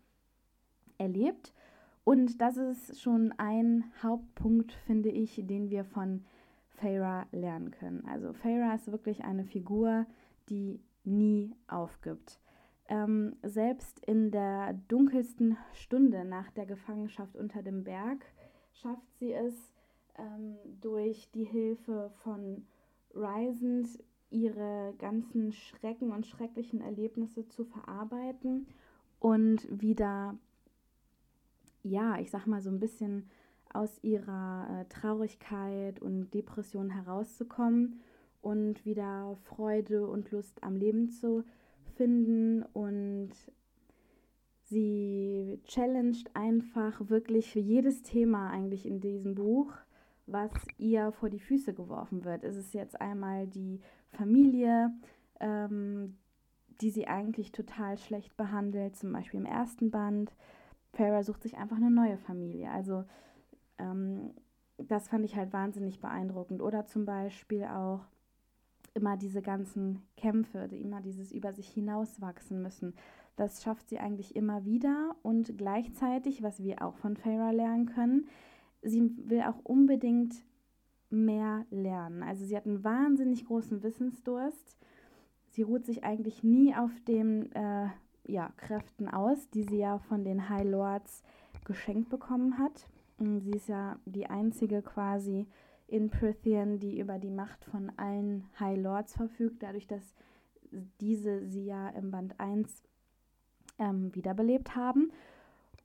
erlebt. 0.98 1.54
Und 2.02 2.40
das 2.40 2.56
ist 2.56 3.00
schon 3.00 3.32
ein 3.38 3.84
Hauptpunkt, 4.02 4.72
finde 4.72 5.10
ich, 5.10 5.40
den 5.44 5.70
wir 5.70 5.84
von 5.84 6.24
Feyre 6.70 7.26
lernen 7.30 7.70
können. 7.70 8.04
Also 8.08 8.32
Feyre 8.32 8.74
ist 8.74 8.90
wirklich 8.90 9.22
eine 9.22 9.44
Figur, 9.44 10.04
die 10.48 10.80
nie 11.04 11.54
aufgibt. 11.68 12.40
Ähm, 12.88 13.36
selbst 13.42 13.98
in 14.06 14.30
der 14.30 14.74
dunkelsten 14.88 15.56
Stunde 15.72 16.24
nach 16.24 16.50
der 16.52 16.66
Gefangenschaft 16.66 17.36
unter 17.36 17.62
dem 17.62 17.82
Berg 17.82 18.24
schafft 18.72 19.12
sie 19.18 19.32
es 19.32 19.54
ähm, 20.16 20.56
durch 20.80 21.28
die 21.32 21.44
Hilfe 21.44 22.10
von 22.22 22.64
Rysand 23.14 23.88
ihre 24.30 24.94
ganzen 24.98 25.52
Schrecken 25.52 26.12
und 26.12 26.26
schrecklichen 26.26 26.80
Erlebnisse 26.80 27.48
zu 27.48 27.64
verarbeiten 27.64 28.66
und 29.18 29.66
wieder 29.70 30.36
ja, 31.86 32.18
ich 32.18 32.30
sag 32.30 32.46
mal 32.46 32.60
so 32.60 32.70
ein 32.70 32.80
bisschen 32.80 33.28
aus 33.72 34.02
ihrer 34.02 34.66
äh, 34.70 34.84
Traurigkeit 34.86 36.00
und 36.00 36.30
Depression 36.32 36.90
herauszukommen 36.90 38.00
und 38.42 38.84
wieder 38.84 39.36
Freude 39.44 40.06
und 40.06 40.30
Lust 40.30 40.62
am 40.62 40.76
Leben 40.76 41.10
zu 41.10 41.44
finden 41.96 42.62
und 42.72 43.30
sie 44.64 45.60
challenged 45.64 46.34
einfach 46.34 47.08
wirklich 47.08 47.50
für 47.50 47.60
jedes 47.60 48.02
Thema 48.02 48.50
eigentlich 48.50 48.86
in 48.86 49.00
diesem 49.00 49.34
Buch, 49.34 49.72
was 50.26 50.50
ihr 50.78 51.12
vor 51.12 51.30
die 51.30 51.40
Füße 51.40 51.72
geworfen 51.72 52.24
wird. 52.24 52.44
Es 52.44 52.56
ist 52.56 52.74
jetzt 52.74 53.00
einmal 53.00 53.46
die 53.46 53.80
Familie, 54.10 54.92
ähm, 55.40 56.16
die 56.80 56.90
sie 56.90 57.06
eigentlich 57.06 57.52
total 57.52 57.96
schlecht 57.96 58.36
behandelt, 58.36 58.96
zum 58.96 59.12
Beispiel 59.12 59.40
im 59.40 59.46
ersten 59.46 59.90
Band. 59.90 60.34
Farah 60.92 61.22
sucht 61.22 61.42
sich 61.42 61.56
einfach 61.56 61.76
eine 61.76 61.90
neue 61.90 62.18
Familie. 62.18 62.70
Also 62.70 63.04
ähm, 63.78 64.34
das 64.78 65.08
fand 65.08 65.24
ich 65.24 65.36
halt 65.36 65.52
wahnsinnig 65.52 66.00
beeindruckend. 66.00 66.60
Oder 66.60 66.86
zum 66.86 67.06
Beispiel 67.06 67.64
auch 67.64 68.00
immer 68.96 69.16
diese 69.16 69.42
ganzen 69.42 70.02
Kämpfe, 70.16 70.68
immer 70.72 71.00
dieses 71.00 71.30
über 71.30 71.52
sich 71.52 71.68
hinauswachsen 71.68 72.62
müssen. 72.62 72.94
Das 73.36 73.62
schafft 73.62 73.88
sie 73.88 73.98
eigentlich 73.98 74.34
immer 74.34 74.64
wieder 74.64 75.14
und 75.22 75.58
gleichzeitig, 75.58 76.42
was 76.42 76.62
wir 76.62 76.82
auch 76.82 76.96
von 76.96 77.16
Farah 77.16 77.50
lernen 77.50 77.86
können, 77.86 78.26
sie 78.82 79.12
will 79.28 79.42
auch 79.42 79.58
unbedingt 79.62 80.34
mehr 81.10 81.66
lernen. 81.70 82.22
Also 82.22 82.44
sie 82.44 82.56
hat 82.56 82.66
einen 82.66 82.84
wahnsinnig 82.84 83.46
großen 83.46 83.82
Wissensdurst. 83.82 84.76
Sie 85.50 85.62
ruht 85.62 85.84
sich 85.84 86.04
eigentlich 86.04 86.42
nie 86.42 86.74
auf 86.74 86.90
dem 87.06 87.50
äh, 87.52 87.88
ja, 88.24 88.50
Kräften 88.56 89.08
aus, 89.08 89.48
die 89.50 89.62
sie 89.64 89.78
ja 89.78 89.98
von 89.98 90.24
den 90.24 90.48
High 90.48 90.68
Lords 90.68 91.22
geschenkt 91.64 92.08
bekommen 92.08 92.58
hat. 92.58 92.88
Und 93.18 93.40
sie 93.40 93.52
ist 93.52 93.68
ja 93.68 93.98
die 94.04 94.26
einzige 94.26 94.82
quasi 94.82 95.46
in 95.88 96.10
Prithian, 96.10 96.78
die 96.78 96.98
über 96.98 97.18
die 97.18 97.30
Macht 97.30 97.64
von 97.64 97.92
allen 97.96 98.44
High 98.58 98.78
Lords 98.78 99.14
verfügt, 99.14 99.62
dadurch, 99.62 99.86
dass 99.86 100.14
diese 101.00 101.46
sie 101.46 101.64
ja 101.64 101.88
im 101.90 102.10
Band 102.10 102.38
1 102.40 102.82
ähm, 103.78 104.14
wiederbelebt 104.14 104.74
haben. 104.74 105.12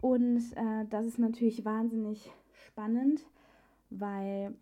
Und 0.02 0.42
äh, 0.56 0.86
das 0.90 1.06
ist 1.06 1.20
natürlich 1.20 1.64
wahnsinnig 1.64 2.32
spannend, 2.54 3.28
weil 3.90 4.56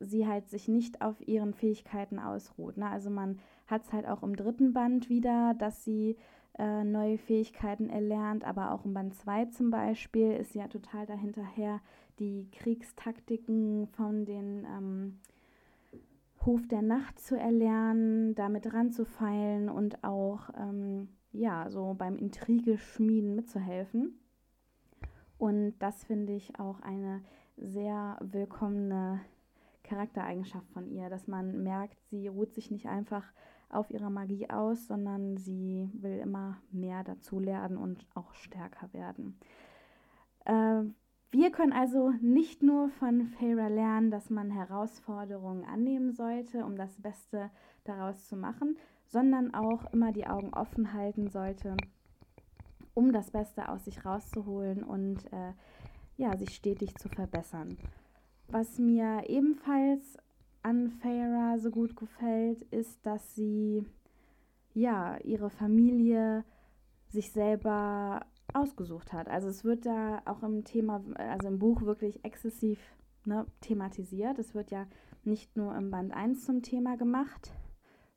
sie 0.00 0.26
halt 0.26 0.48
sich 0.48 0.68
nicht 0.68 1.02
auf 1.02 1.20
ihren 1.26 1.54
Fähigkeiten 1.54 2.18
ausruht. 2.18 2.76
Ne? 2.76 2.88
Also 2.88 3.10
man 3.10 3.38
hat 3.66 3.84
es 3.84 3.92
halt 3.92 4.06
auch 4.06 4.22
im 4.22 4.34
dritten 4.34 4.72
Band 4.72 5.08
wieder, 5.08 5.54
dass 5.58 5.84
sie 5.84 6.16
äh, 6.58 6.84
neue 6.84 7.18
Fähigkeiten 7.18 7.90
erlernt, 7.90 8.44
aber 8.44 8.72
auch 8.72 8.84
im 8.84 8.94
Band 8.94 9.14
2 9.14 9.46
zum 9.46 9.70
Beispiel 9.70 10.32
ist 10.32 10.52
sie 10.52 10.60
ja 10.60 10.68
total 10.68 11.06
dahinterher, 11.06 11.80
die 12.18 12.48
Kriegstaktiken 12.52 13.88
von 13.88 14.24
den 14.24 14.64
ähm, 14.64 15.18
Hof 16.44 16.66
der 16.68 16.82
Nacht 16.82 17.18
zu 17.18 17.36
erlernen, 17.36 18.34
damit 18.34 18.72
ranzufeilen 18.72 19.68
und 19.68 20.04
auch 20.04 20.50
ähm, 20.56 21.08
ja, 21.32 21.68
so 21.70 21.94
beim 21.94 22.16
Intrigeschmieden 22.16 23.34
mitzuhelfen. 23.34 24.18
Und 25.38 25.74
das 25.78 26.04
finde 26.04 26.34
ich 26.34 26.58
auch 26.58 26.80
eine 26.80 27.22
sehr 27.56 28.16
willkommene 28.20 29.20
Charaktereigenschaft 29.82 30.68
von 30.70 30.88
ihr, 30.88 31.10
dass 31.10 31.26
man 31.26 31.62
merkt, 31.62 31.98
sie 32.10 32.28
ruht 32.28 32.52
sich 32.52 32.70
nicht 32.70 32.86
einfach 32.86 33.24
auf 33.74 33.90
ihrer 33.90 34.10
Magie 34.10 34.48
aus, 34.50 34.86
sondern 34.86 35.36
sie 35.36 35.90
will 35.94 36.18
immer 36.18 36.58
mehr 36.70 37.04
dazu 37.04 37.38
lernen 37.38 37.76
und 37.76 38.06
auch 38.14 38.34
stärker 38.34 38.92
werden. 38.92 39.38
Äh, 40.44 40.84
wir 41.30 41.50
können 41.50 41.72
also 41.72 42.12
nicht 42.20 42.62
nur 42.62 42.90
von 42.90 43.26
Feyre 43.26 43.68
lernen, 43.68 44.12
dass 44.12 44.30
man 44.30 44.50
Herausforderungen 44.50 45.64
annehmen 45.64 46.12
sollte, 46.12 46.64
um 46.64 46.76
das 46.76 47.00
Beste 47.02 47.50
daraus 47.82 48.28
zu 48.28 48.36
machen, 48.36 48.76
sondern 49.06 49.52
auch 49.52 49.92
immer 49.92 50.12
die 50.12 50.26
Augen 50.26 50.54
offen 50.54 50.92
halten 50.92 51.28
sollte, 51.28 51.76
um 52.94 53.12
das 53.12 53.32
Beste 53.32 53.68
aus 53.68 53.84
sich 53.84 54.04
rauszuholen 54.04 54.84
und 54.84 55.24
äh, 55.32 55.52
ja, 56.16 56.36
sich 56.36 56.54
stetig 56.54 56.94
zu 56.96 57.08
verbessern. 57.08 57.78
Was 58.48 58.78
mir 58.78 59.24
ebenfalls 59.26 60.16
an 60.64 60.90
Feyre 60.90 61.58
so 61.60 61.70
gut 61.70 61.94
gefällt, 61.94 62.62
ist, 62.72 63.04
dass 63.04 63.34
sie 63.34 63.84
ja 64.72 65.18
ihre 65.18 65.50
Familie 65.50 66.44
sich 67.08 67.30
selber 67.32 68.26
ausgesucht 68.52 69.12
hat. 69.12 69.28
Also 69.28 69.48
es 69.48 69.64
wird 69.64 69.86
da 69.86 70.22
auch 70.24 70.42
im 70.42 70.64
Thema, 70.64 71.04
also 71.16 71.48
im 71.48 71.58
Buch 71.58 71.82
wirklich 71.82 72.24
exzessiv 72.24 72.78
ne, 73.26 73.46
thematisiert. 73.60 74.38
Es 74.38 74.54
wird 74.54 74.70
ja 74.70 74.86
nicht 75.22 75.56
nur 75.56 75.76
im 75.76 75.90
Band 75.90 76.14
1 76.14 76.44
zum 76.44 76.62
Thema 76.62 76.96
gemacht, 76.96 77.52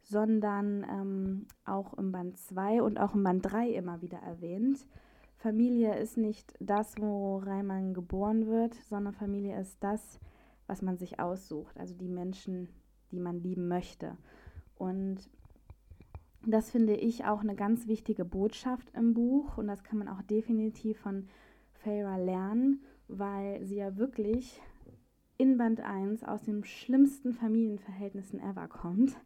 sondern 0.02 0.86
ähm, 0.90 1.48
auch 1.66 1.94
im 1.96 2.14
Band 2.14 2.38
2 2.38 2.82
und 2.82 3.00
auch 3.00 3.14
im 3.14 3.24
Band 3.24 3.46
3 3.46 3.70
immer 3.72 4.02
wieder 4.02 4.20
erwähnt. 4.20 4.88
Familie 5.36 5.96
ist 5.98 6.18
nicht 6.18 6.54
das, 6.60 6.98
worein 6.98 7.68
man 7.68 7.94
geboren 7.94 8.48
wird, 8.48 8.74
sondern 8.90 9.14
Familie 9.14 9.60
ist 9.60 9.78
das, 9.84 10.20
was 10.68 10.82
man 10.82 10.98
sich 10.98 11.20
aussucht, 11.20 11.78
also 11.80 11.96
die 11.96 12.10
Menschen, 12.10 12.70
die 13.12 13.20
man 13.20 13.40
lieben 13.42 13.68
möchte. 13.68 14.18
Und 14.76 15.30
Das 16.46 16.72
finde 16.72 16.96
ich 16.96 17.26
auch 17.26 17.42
eine 17.42 17.56
ganz 17.56 17.88
wichtige 17.88 18.24
Botschaft 18.24 18.90
im 18.96 19.14
Buch 19.14 19.58
und 19.58 19.68
das 19.68 19.84
kann 19.84 20.00
man 20.00 20.08
auch 20.08 20.22
definitiv 20.22 20.98
von 21.00 21.28
Feyre 21.74 22.24
lernen, 22.24 22.82
weil 23.10 23.66
sie 23.66 23.76
ja 23.76 23.98
wirklich 23.98 24.62
in 25.38 25.58
Band 25.58 25.82
1 25.82 26.24
aus 26.24 26.44
den 26.44 26.64
schlimmsten 26.64 27.34
Familienverhältnissen 27.34 28.40
ever 28.40 28.70
kommt. 28.70 29.18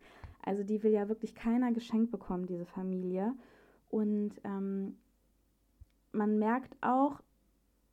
Also 0.41 0.63
die 0.63 0.81
will 0.81 0.91
ja 0.91 1.09
wirklich 1.09 1.35
keiner 1.35 1.71
geschenkt 1.71 2.11
bekommen, 2.11 2.47
diese 2.47 2.65
Familie. 2.65 3.35
Und 3.89 4.31
ähm, 4.43 4.97
man 6.11 6.39
merkt 6.39 6.75
auch 6.81 7.21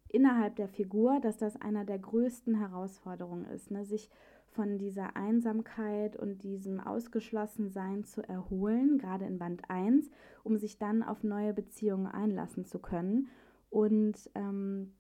innerhalb 0.08 0.56
der 0.56 0.68
Figur, 0.68 1.20
dass 1.20 1.36
das 1.36 1.60
einer 1.60 1.84
der 1.84 1.98
größten 1.98 2.54
Herausforderungen 2.54 3.44
ist, 3.46 3.70
ne? 3.70 3.84
sich 3.84 4.10
von 4.50 4.78
dieser 4.78 5.16
Einsamkeit 5.16 6.16
und 6.16 6.42
diesem 6.42 6.80
Ausgeschlossensein 6.80 8.04
zu 8.04 8.22
erholen, 8.22 8.98
gerade 8.98 9.26
in 9.26 9.38
Band 9.38 9.62
1, 9.68 10.10
um 10.42 10.56
sich 10.56 10.78
dann 10.78 11.02
auf 11.02 11.22
neue 11.22 11.52
Beziehungen 11.52 12.06
einlassen 12.06 12.64
zu 12.64 12.78
können. 12.78 13.28
Und 13.70 14.30
ähm, 14.34 14.94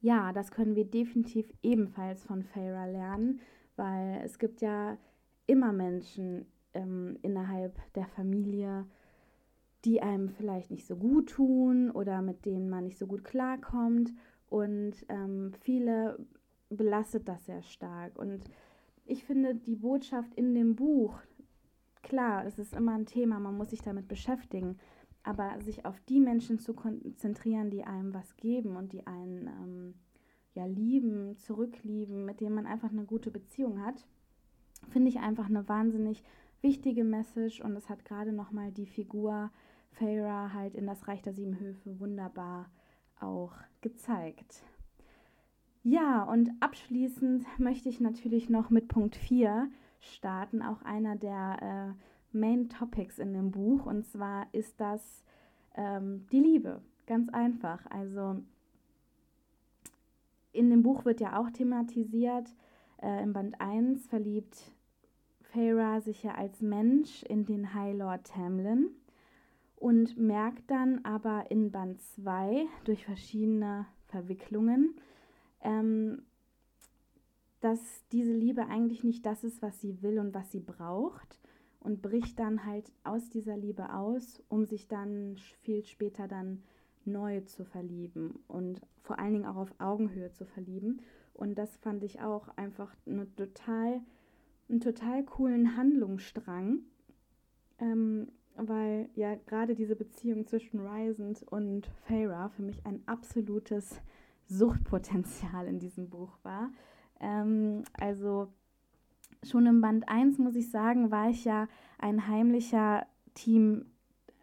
ja, 0.00 0.32
das 0.32 0.50
können 0.50 0.76
wir 0.76 0.84
definitiv 0.84 1.52
ebenfalls 1.62 2.22
von 2.24 2.44
Feyre 2.44 2.90
lernen, 2.90 3.40
weil 3.76 4.20
es 4.24 4.38
gibt 4.38 4.60
ja 4.60 4.96
immer 5.46 5.72
Menschen 5.72 6.46
ähm, 6.74 7.18
innerhalb 7.22 7.76
der 7.94 8.06
Familie, 8.06 8.86
die 9.84 10.02
einem 10.02 10.28
vielleicht 10.28 10.70
nicht 10.70 10.86
so 10.86 10.96
gut 10.96 11.30
tun 11.30 11.90
oder 11.90 12.22
mit 12.22 12.44
denen 12.44 12.68
man 12.68 12.84
nicht 12.84 12.98
so 12.98 13.06
gut 13.06 13.24
klarkommt. 13.24 14.12
Und 14.48 15.06
ähm, 15.08 15.52
viele 15.60 16.18
belastet 16.68 17.28
das 17.28 17.46
sehr 17.46 17.62
stark. 17.62 18.18
Und 18.18 18.44
ich 19.04 19.24
finde 19.24 19.54
die 19.54 19.76
Botschaft 19.76 20.34
in 20.34 20.54
dem 20.54 20.74
Buch, 20.76 21.18
klar, 22.02 22.44
es 22.46 22.58
ist 22.58 22.74
immer 22.74 22.92
ein 22.92 23.06
Thema, 23.06 23.38
man 23.38 23.56
muss 23.56 23.70
sich 23.70 23.82
damit 23.82 24.08
beschäftigen, 24.08 24.78
aber 25.22 25.60
sich 25.60 25.84
auf 25.84 26.00
die 26.08 26.20
Menschen 26.20 26.58
zu 26.58 26.74
konzentrieren, 26.74 27.70
die 27.70 27.84
einem 27.84 28.14
was 28.14 28.36
geben 28.36 28.76
und 28.76 28.92
die 28.92 29.06
einen 29.06 29.46
ähm, 29.46 29.94
ja 30.54 30.66
lieben, 30.66 31.36
zurücklieben, 31.36 32.24
mit 32.24 32.40
denen 32.40 32.54
man 32.54 32.66
einfach 32.66 32.90
eine 32.90 33.04
gute 33.04 33.30
Beziehung 33.30 33.84
hat, 33.84 34.06
finde 34.90 35.08
ich 35.08 35.18
einfach 35.18 35.46
eine 35.46 35.68
wahnsinnig 35.68 36.24
wichtige 36.60 37.04
Message 37.04 37.60
und 37.60 37.76
es 37.76 37.88
hat 37.88 38.04
gerade 38.04 38.32
nochmal 38.32 38.72
die 38.72 38.86
Figur 38.86 39.50
Feyre 39.92 40.52
halt 40.52 40.74
in 40.74 40.86
das 40.86 41.08
Reich 41.08 41.22
der 41.22 41.32
Sieben 41.32 41.58
Höfe 41.58 41.98
wunderbar 41.98 42.70
auch 43.20 43.52
gezeigt. 43.80 44.62
Ja, 45.82 46.22
und 46.24 46.50
abschließend 46.60 47.46
möchte 47.58 47.88
ich 47.88 48.00
natürlich 48.00 48.50
noch 48.50 48.70
mit 48.70 48.88
Punkt 48.88 49.16
4 49.16 49.70
starten, 50.00 50.62
auch 50.62 50.82
einer 50.82 51.16
der 51.16 51.96
äh, 52.32 52.36
Main 52.36 52.68
Topics 52.68 53.18
in 53.18 53.32
dem 53.32 53.50
Buch. 53.50 53.86
Und 53.86 54.06
zwar 54.06 54.46
ist 54.52 54.80
das 54.80 55.24
ähm, 55.74 56.26
die 56.30 56.40
Liebe. 56.40 56.82
Ganz 57.06 57.28
einfach. 57.30 57.86
Also 57.90 58.42
in 60.52 60.70
dem 60.70 60.82
Buch 60.82 61.04
wird 61.04 61.20
ja 61.20 61.40
auch 61.40 61.50
thematisiert, 61.50 62.54
äh, 63.00 63.22
im 63.22 63.32
Band 63.32 63.60
1 63.60 64.06
verliebt 64.08 64.72
Feyre 65.40 66.02
sich 66.02 66.22
ja 66.22 66.34
als 66.34 66.60
Mensch 66.60 67.22
in 67.22 67.46
den 67.46 67.72
High 67.72 67.96
Lord 67.96 68.26
Tamlin 68.26 68.90
und 69.78 70.16
merkt 70.16 70.70
dann 70.70 71.04
aber 71.04 71.50
in 71.50 71.70
Band 71.70 72.00
2 72.00 72.66
durch 72.84 73.04
verschiedene 73.04 73.86
Verwicklungen, 74.06 74.94
ähm, 75.62 76.22
dass 77.60 77.80
diese 78.12 78.32
Liebe 78.32 78.66
eigentlich 78.66 79.04
nicht 79.04 79.24
das 79.26 79.44
ist, 79.44 79.62
was 79.62 79.80
sie 79.80 80.02
will 80.02 80.18
und 80.18 80.34
was 80.34 80.50
sie 80.52 80.60
braucht 80.60 81.40
und 81.80 82.02
bricht 82.02 82.38
dann 82.38 82.64
halt 82.64 82.92
aus 83.04 83.28
dieser 83.30 83.56
Liebe 83.56 83.94
aus, 83.94 84.42
um 84.48 84.64
sich 84.64 84.88
dann 84.88 85.36
viel 85.62 85.84
später 85.84 86.28
dann 86.28 86.62
neu 87.04 87.40
zu 87.42 87.64
verlieben 87.64 88.40
und 88.48 88.80
vor 89.02 89.18
allen 89.18 89.32
Dingen 89.32 89.46
auch 89.46 89.56
auf 89.56 89.74
Augenhöhe 89.78 90.30
zu 90.32 90.44
verlieben. 90.44 91.00
Und 91.34 91.56
das 91.56 91.76
fand 91.78 92.02
ich 92.02 92.20
auch 92.20 92.48
einfach 92.56 92.94
eine 93.06 93.32
total, 93.34 94.00
einen 94.68 94.80
total 94.80 95.24
coolen 95.24 95.76
Handlungsstrang, 95.76 96.80
ähm, 97.78 98.28
weil 98.60 99.08
ja 99.14 99.36
gerade 99.46 99.74
diese 99.74 99.96
Beziehung 99.96 100.46
zwischen 100.46 100.80
Rysand 100.80 101.42
und 101.44 101.86
Feyre 102.06 102.50
für 102.56 102.62
mich 102.62 102.84
ein 102.84 103.02
absolutes 103.06 104.00
Suchtpotenzial 104.48 105.66
in 105.66 105.78
diesem 105.78 106.08
Buch 106.08 106.38
war. 106.42 106.70
Ähm, 107.20 107.84
also 107.92 108.48
schon 109.44 109.66
im 109.66 109.80
Band 109.80 110.08
1, 110.08 110.38
muss 110.38 110.56
ich 110.56 110.70
sagen, 110.70 111.10
war 111.10 111.30
ich 111.30 111.44
ja 111.44 111.68
ein 111.98 112.26
heimlicher 112.26 113.06
Team 113.34 113.86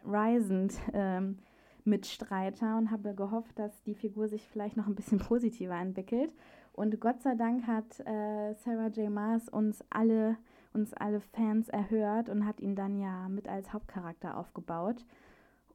Risend 0.04 0.74
ähm, 0.92 1.38
Mitstreiter 1.84 2.76
und 2.76 2.90
habe 2.90 3.14
gehofft, 3.14 3.58
dass 3.58 3.82
die 3.82 3.94
Figur 3.94 4.28
sich 4.28 4.46
vielleicht 4.48 4.76
noch 4.76 4.86
ein 4.86 4.94
bisschen 4.94 5.18
positiver 5.18 5.76
entwickelt. 5.76 6.32
Und 6.72 7.00
Gott 7.00 7.22
sei 7.22 7.34
Dank 7.34 7.66
hat 7.66 8.00
äh, 8.00 8.54
Sarah 8.54 8.88
J. 8.88 9.10
Maas 9.10 9.48
uns 9.48 9.84
alle, 9.88 10.36
uns 10.76 10.92
alle 10.92 11.20
Fans 11.20 11.68
erhört 11.68 12.28
und 12.28 12.46
hat 12.46 12.60
ihn 12.60 12.76
dann 12.76 12.96
ja 12.98 13.28
mit 13.28 13.48
als 13.48 13.72
Hauptcharakter 13.72 14.36
aufgebaut. 14.36 15.04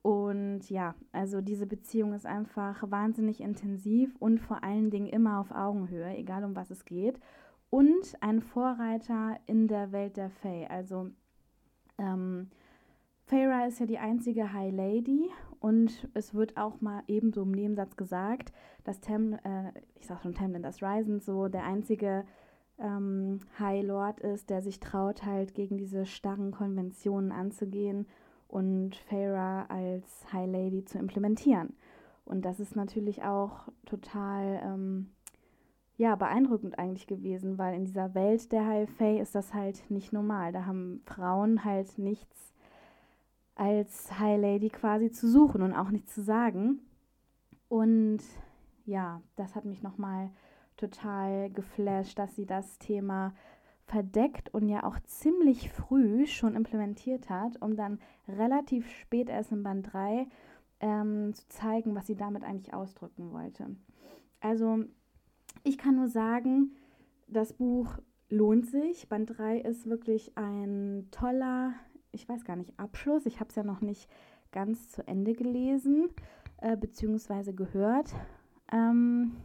Und 0.03 0.69
ja, 0.69 0.95
also 1.11 1.41
diese 1.41 1.65
Beziehung 1.65 2.13
ist 2.13 2.25
einfach 2.25 2.83
wahnsinnig 2.89 3.41
intensiv 3.41 4.15
und 4.19 4.39
vor 4.39 4.63
allen 4.63 4.89
Dingen 4.89 5.07
immer 5.07 5.39
auf 5.39 5.51
Augenhöhe, 5.51 6.15
egal 6.17 6.43
um 6.43 6.55
was 6.55 6.71
es 6.71 6.85
geht. 6.85 7.19
Und 7.69 8.15
ein 8.21 8.41
Vorreiter 8.41 9.37
in 9.47 9.67
der 9.67 9.91
Welt 9.91 10.17
der 10.17 10.29
Fae. 10.29 10.67
Also 10.67 11.09
ähm, 11.97 12.49
Feyre 13.25 13.67
ist 13.67 13.79
ja 13.79 13.85
die 13.85 13.99
einzige 13.99 14.53
High 14.53 14.73
Lady 14.73 15.29
und 15.59 16.09
es 16.13 16.33
wird 16.33 16.57
auch 16.57 16.81
mal 16.81 17.03
ebenso 17.07 17.43
im 17.43 17.51
Nebensatz 17.51 17.95
gesagt, 17.95 18.51
dass 18.83 18.99
Tam, 18.99 19.33
äh, 19.33 19.71
ich 19.95 20.07
sag 20.07 20.21
schon 20.21 20.33
Tamlin, 20.33 20.63
dass 20.63 20.81
Ryzen 20.81 21.19
so 21.19 21.47
der 21.47 21.63
einzige 21.63 22.25
ähm, 22.81 23.41
High 23.59 23.85
Lord 23.85 24.19
ist, 24.19 24.49
der 24.49 24.61
sich 24.61 24.79
traut, 24.79 25.23
halt 25.23 25.53
gegen 25.53 25.77
diese 25.77 26.05
starren 26.05 26.51
Konventionen 26.51 27.31
anzugehen 27.31 28.07
und 28.47 28.95
Feyre 28.95 29.69
als 29.69 30.25
High 30.33 30.49
Lady 30.51 30.83
zu 30.83 30.97
implementieren. 30.97 31.73
Und 32.25 32.43
das 32.43 32.59
ist 32.59 32.75
natürlich 32.75 33.23
auch 33.23 33.67
total 33.85 34.61
ähm, 34.63 35.09
ja, 35.97 36.15
beeindruckend 36.15 36.79
eigentlich 36.79 37.07
gewesen, 37.07 37.57
weil 37.57 37.75
in 37.75 37.85
dieser 37.85 38.13
Welt 38.15 38.51
der 38.51 38.65
High 38.65 38.89
Fae 38.89 39.19
ist 39.19 39.35
das 39.35 39.53
halt 39.53 39.89
nicht 39.89 40.11
normal. 40.13 40.51
Da 40.51 40.65
haben 40.65 41.01
Frauen 41.05 41.63
halt 41.63 41.97
nichts 41.97 42.53
als 43.55 44.17
High 44.19 44.41
Lady 44.41 44.69
quasi 44.69 45.11
zu 45.11 45.29
suchen 45.29 45.61
und 45.61 45.73
auch 45.73 45.91
nichts 45.91 46.15
zu 46.15 46.23
sagen. 46.23 46.79
Und 47.69 48.21
ja, 48.85 49.21
das 49.35 49.55
hat 49.55 49.65
mich 49.65 49.83
nochmal 49.83 50.31
total 50.81 51.49
geflasht, 51.49 52.17
dass 52.17 52.35
sie 52.35 52.45
das 52.45 52.79
Thema 52.79 53.33
verdeckt 53.85 54.53
und 54.53 54.67
ja 54.67 54.83
auch 54.83 54.99
ziemlich 55.01 55.69
früh 55.69 56.25
schon 56.25 56.55
implementiert 56.55 57.29
hat, 57.29 57.61
um 57.61 57.75
dann 57.75 57.99
relativ 58.27 58.89
spät 58.89 59.29
erst 59.29 59.51
in 59.51 59.63
Band 59.63 59.91
3 59.91 60.27
ähm, 60.79 61.33
zu 61.33 61.47
zeigen, 61.49 61.95
was 61.95 62.07
sie 62.07 62.15
damit 62.15 62.43
eigentlich 62.43 62.73
ausdrücken 62.73 63.31
wollte. 63.31 63.75
Also 64.39 64.85
ich 65.63 65.77
kann 65.77 65.95
nur 65.95 66.07
sagen, 66.07 66.75
das 67.27 67.53
Buch 67.53 67.97
lohnt 68.29 68.65
sich. 68.65 69.07
Band 69.09 69.37
3 69.37 69.59
ist 69.59 69.87
wirklich 69.87 70.37
ein 70.37 71.07
toller, 71.11 71.73
ich 72.11 72.27
weiß 72.27 72.45
gar 72.45 72.55
nicht, 72.55 72.79
Abschluss. 72.79 73.25
Ich 73.25 73.39
habe 73.39 73.49
es 73.49 73.55
ja 73.55 73.63
noch 73.63 73.81
nicht 73.81 74.09
ganz 74.51 74.89
zu 74.89 75.05
Ende 75.07 75.33
gelesen 75.33 76.09
äh, 76.57 76.75
bzw. 76.77 77.53
gehört. 77.53 78.13
Ähm, 78.71 79.35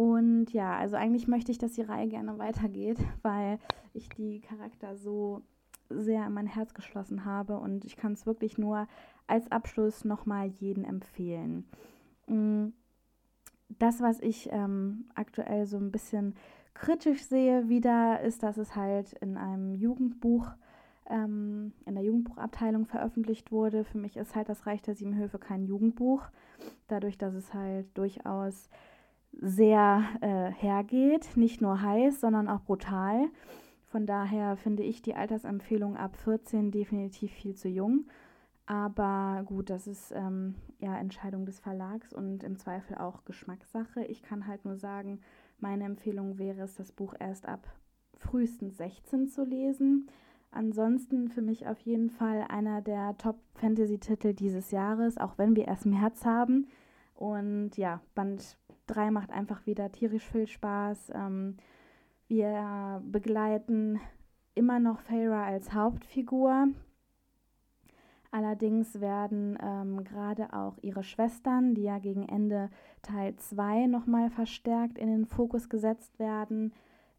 und 0.00 0.54
ja, 0.54 0.78
also 0.78 0.96
eigentlich 0.96 1.28
möchte 1.28 1.52
ich, 1.52 1.58
dass 1.58 1.74
die 1.74 1.82
Reihe 1.82 2.08
gerne 2.08 2.38
weitergeht, 2.38 2.96
weil 3.22 3.58
ich 3.92 4.08
die 4.08 4.40
Charakter 4.40 4.96
so 4.96 5.42
sehr 5.90 6.26
in 6.26 6.32
mein 6.32 6.46
Herz 6.46 6.72
geschlossen 6.72 7.26
habe 7.26 7.58
und 7.58 7.84
ich 7.84 7.96
kann 7.98 8.14
es 8.14 8.24
wirklich 8.24 8.56
nur 8.56 8.88
als 9.26 9.52
Abschluss 9.52 10.06
nochmal 10.06 10.46
jeden 10.46 10.84
empfehlen. 10.84 11.66
Mm, 12.28 12.68
das, 13.78 14.00
was 14.00 14.20
ich 14.20 14.48
ähm, 14.50 15.04
aktuell 15.16 15.66
so 15.66 15.76
ein 15.76 15.92
bisschen 15.92 16.34
kritisch 16.72 17.22
sehe 17.26 17.68
wieder, 17.68 18.22
ist, 18.22 18.42
dass 18.42 18.56
es 18.56 18.74
halt 18.74 19.12
in 19.20 19.36
einem 19.36 19.74
Jugendbuch, 19.74 20.48
ähm, 21.10 21.74
in 21.84 21.94
der 21.94 22.04
Jugendbuchabteilung 22.04 22.86
veröffentlicht 22.86 23.52
wurde. 23.52 23.84
Für 23.84 23.98
mich 23.98 24.16
ist 24.16 24.34
halt 24.34 24.48
das 24.48 24.64
Reich 24.66 24.80
der 24.80 24.94
Sieben 24.94 25.14
Höfe 25.18 25.38
kein 25.38 25.66
Jugendbuch, 25.66 26.22
dadurch, 26.88 27.18
dass 27.18 27.34
es 27.34 27.52
halt 27.52 27.86
durchaus 27.98 28.70
sehr 29.32 30.04
äh, 30.20 30.50
hergeht, 30.52 31.36
nicht 31.36 31.60
nur 31.60 31.80
heiß, 31.80 32.20
sondern 32.20 32.48
auch 32.48 32.62
brutal. 32.62 33.28
Von 33.86 34.06
daher 34.06 34.56
finde 34.56 34.82
ich 34.82 35.02
die 35.02 35.14
Altersempfehlung 35.14 35.96
ab 35.96 36.16
14 36.16 36.70
definitiv 36.70 37.32
viel 37.32 37.54
zu 37.54 37.68
jung. 37.68 38.06
Aber 38.66 39.42
gut, 39.46 39.68
das 39.68 39.88
ist 39.88 40.12
ähm, 40.12 40.54
ja 40.78 40.96
Entscheidung 40.96 41.44
des 41.44 41.58
Verlags 41.58 42.12
und 42.12 42.44
im 42.44 42.56
Zweifel 42.56 42.98
auch 42.98 43.24
Geschmackssache. 43.24 44.04
Ich 44.04 44.22
kann 44.22 44.46
halt 44.46 44.64
nur 44.64 44.76
sagen, 44.76 45.20
meine 45.58 45.84
Empfehlung 45.84 46.38
wäre 46.38 46.62
es, 46.62 46.76
das 46.76 46.92
Buch 46.92 47.14
erst 47.18 47.46
ab 47.46 47.66
frühestens 48.16 48.76
16 48.76 49.28
zu 49.28 49.44
lesen. 49.44 50.06
Ansonsten 50.52 51.28
für 51.28 51.42
mich 51.42 51.66
auf 51.66 51.80
jeden 51.80 52.10
Fall 52.10 52.44
einer 52.48 52.80
der 52.80 53.16
Top-Fantasy-Titel 53.18 54.34
dieses 54.34 54.70
Jahres, 54.70 55.16
auch 55.18 55.38
wenn 55.38 55.56
wir 55.56 55.66
erst 55.66 55.86
März 55.86 56.24
haben. 56.24 56.68
Und 57.14 57.76
ja, 57.76 58.00
Band 58.14 58.56
3 58.90 59.10
macht 59.10 59.30
einfach 59.30 59.66
wieder 59.66 59.90
tierisch 59.92 60.28
viel 60.28 60.46
Spaß. 60.46 61.12
Ähm, 61.14 61.56
wir 62.28 63.02
begleiten 63.04 64.00
immer 64.54 64.78
noch 64.78 65.00
Feyre 65.00 65.42
als 65.42 65.72
Hauptfigur. 65.72 66.68
Allerdings 68.32 69.00
werden 69.00 69.58
ähm, 69.60 70.04
gerade 70.04 70.52
auch 70.52 70.78
ihre 70.82 71.02
Schwestern, 71.02 71.74
die 71.74 71.82
ja 71.82 71.98
gegen 71.98 72.28
Ende 72.28 72.70
Teil 73.02 73.34
2 73.34 73.86
nochmal 73.86 74.30
verstärkt 74.30 74.98
in 74.98 75.08
den 75.08 75.26
Fokus 75.26 75.68
gesetzt 75.68 76.18
werden, 76.20 76.72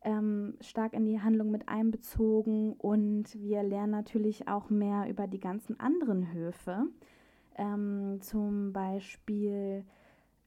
ähm, 0.03 0.55
stark 0.61 0.93
in 0.93 1.05
die 1.05 1.21
Handlung 1.21 1.51
mit 1.51 1.67
einbezogen 1.67 2.73
und 2.73 3.35
wir 3.35 3.63
lernen 3.63 3.91
natürlich 3.91 4.47
auch 4.47 4.69
mehr 4.69 5.09
über 5.09 5.27
die 5.27 5.39
ganzen 5.39 5.79
anderen 5.79 6.31
Höfe. 6.31 6.85
Ähm, 7.57 8.19
zum 8.21 8.71
Beispiel 8.71 9.83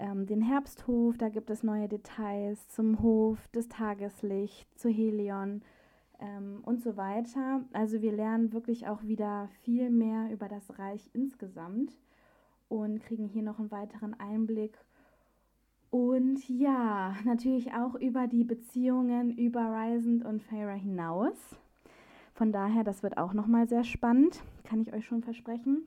ähm, 0.04 0.26
den 0.26 0.42
Herbsthof, 0.42 1.16
da 1.16 1.28
gibt 1.28 1.50
es 1.50 1.62
neue 1.62 1.88
Details 1.88 2.68
zum 2.68 3.00
Hof 3.00 3.48
des 3.48 3.68
Tageslichts, 3.68 4.76
zu 4.76 4.90
Helion 4.90 5.62
ähm, 6.20 6.60
und 6.62 6.82
so 6.82 6.96
weiter. 6.96 7.64
Also 7.72 8.02
wir 8.02 8.12
lernen 8.12 8.52
wirklich 8.52 8.86
auch 8.86 9.02
wieder 9.02 9.48
viel 9.62 9.90
mehr 9.90 10.30
über 10.30 10.48
das 10.48 10.78
Reich 10.78 11.08
insgesamt 11.14 11.96
und 12.68 13.00
kriegen 13.00 13.28
hier 13.28 13.42
noch 13.42 13.58
einen 13.58 13.70
weiteren 13.70 14.14
Einblick 14.20 14.78
und 15.90 16.48
ja, 16.48 17.14
natürlich 17.24 17.72
auch 17.72 17.94
über 17.94 18.26
die 18.26 18.44
Beziehungen 18.44 19.30
über 19.38 19.60
Risend 19.60 20.24
und 20.24 20.42
Feyre 20.42 20.74
hinaus. 20.74 21.56
Von 22.34 22.50
daher, 22.50 22.82
das 22.82 23.04
wird 23.04 23.16
auch 23.16 23.32
nochmal 23.32 23.68
sehr 23.68 23.84
spannend, 23.84 24.42
kann 24.64 24.80
ich 24.80 24.92
euch 24.92 25.06
schon 25.06 25.22
versprechen. 25.22 25.86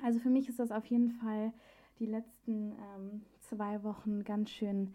Also 0.00 0.20
für 0.20 0.30
mich 0.30 0.48
ist 0.48 0.60
das 0.60 0.70
auf 0.70 0.86
jeden 0.86 1.10
Fall 1.10 1.52
die 1.98 2.06
letzten 2.06 2.72
ähm, 2.72 3.22
zwei 3.48 3.82
Wochen 3.82 4.24
ganz 4.24 4.50
schön 4.50 4.94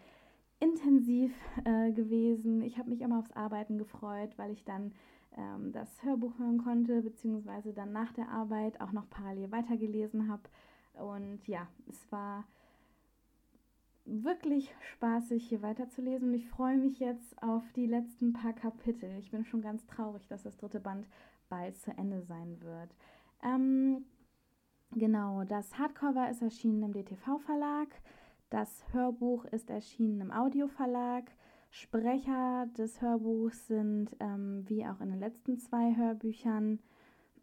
intensiv 0.60 1.34
äh, 1.66 1.92
gewesen. 1.92 2.62
Ich 2.62 2.78
habe 2.78 2.90
mich 2.90 3.02
immer 3.02 3.20
aufs 3.20 3.32
Arbeiten 3.32 3.78
gefreut, 3.78 4.38
weil 4.38 4.52
ich 4.52 4.66
dann 4.66 4.94
ähm, 5.38 5.72
das 5.72 6.04
Hörbuch 6.04 6.38
hören 6.38 6.64
konnte, 6.64 7.02
beziehungsweise 7.02 7.74
dann 7.74 7.92
nach 7.92 8.12
der 8.14 8.30
Arbeit 8.30 8.82
auch 8.82 8.92
noch 8.92 9.10
parallel 9.10 9.52
weitergelesen 9.52 10.30
habe. 10.30 10.44
Und 10.94 11.48
ja, 11.48 11.68
es 11.88 12.12
war 12.12 12.46
wirklich 14.06 14.74
spaßig, 14.94 15.48
hier 15.48 15.62
weiterzulesen. 15.62 16.30
Und 16.30 16.34
ich 16.34 16.50
freue 16.50 16.78
mich 16.78 17.00
jetzt 17.00 17.42
auf 17.42 17.64
die 17.74 17.86
letzten 17.86 18.34
paar 18.34 18.54
Kapitel. 18.54 19.10
Ich 19.20 19.32
bin 19.32 19.46
schon 19.46 19.62
ganz 19.62 19.86
traurig, 19.86 20.28
dass 20.28 20.44
das 20.44 20.58
dritte 20.58 20.80
Band 20.80 21.08
bald 21.48 21.78
zu 21.78 21.92
Ende 21.92 22.22
sein 22.24 22.58
wird. 22.62 22.90
Ähm, 23.44 24.06
genau, 24.92 25.44
das 25.44 25.78
Hardcover 25.78 26.30
ist 26.30 26.42
erschienen 26.42 26.84
im 26.84 26.94
DTV-Verlag. 26.94 27.88
Das 28.50 28.84
Hörbuch 28.94 29.46
ist 29.46 29.70
erschienen 29.70 30.22
im 30.22 30.32
Audioverlag. 30.32 31.32
Sprecher 31.70 32.68
des 32.78 33.00
Hörbuchs 33.00 33.68
sind, 33.68 34.16
ähm, 34.20 34.64
wie 34.68 34.88
auch 34.88 35.02
in 35.02 35.10
den 35.10 35.20
letzten 35.20 35.60
zwei 35.60 35.96
Hörbüchern, 35.96 36.80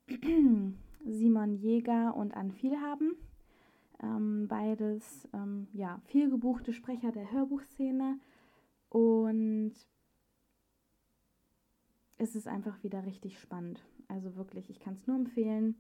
Simon 1.05 1.55
Jäger 1.55 2.17
und 2.17 2.35
Ann 2.35 2.51
Vielhaben. 2.51 3.15
Ähm, 4.03 4.49
beides 4.49 5.29
ähm, 5.33 5.69
ja, 5.73 6.01
viel 6.07 6.29
gebuchte 6.29 6.73
Sprecher 6.73 7.13
der 7.13 7.31
Hörbuchszene. 7.31 8.19
Und 8.89 9.75
es 12.19 12.35
ist 12.35 12.49
einfach 12.49 12.83
wieder 12.83 13.05
richtig 13.07 13.39
spannend. 13.39 13.87
Also 14.09 14.35
wirklich, 14.35 14.71
ich 14.71 14.81
kann 14.81 14.95
es 14.95 15.07
nur 15.07 15.17
empfehlen. 15.17 15.77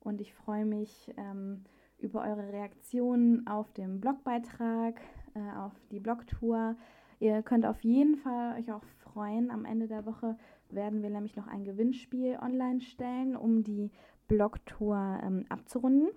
Und 0.00 0.22
ich 0.22 0.32
freue 0.32 0.64
mich 0.64 1.12
ähm, 1.18 1.64
über 2.00 2.22
eure 2.22 2.52
Reaktionen 2.52 3.46
auf 3.46 3.72
den 3.72 4.00
Blogbeitrag, 4.00 5.00
äh, 5.34 5.56
auf 5.58 5.72
die 5.90 6.00
Blogtour. 6.00 6.76
Ihr 7.18 7.42
könnt 7.42 7.66
auf 7.66 7.82
jeden 7.82 8.16
Fall 8.16 8.58
euch 8.58 8.72
auch 8.72 8.84
freuen. 9.02 9.50
Am 9.50 9.64
Ende 9.64 9.86
der 9.86 10.06
Woche 10.06 10.36
werden 10.70 11.02
wir 11.02 11.10
nämlich 11.10 11.36
noch 11.36 11.46
ein 11.46 11.64
Gewinnspiel 11.64 12.38
online 12.40 12.80
stellen, 12.80 13.36
um 13.36 13.62
die 13.62 13.90
Blogtour 14.28 15.20
ähm, 15.22 15.44
abzurunden. 15.48 16.08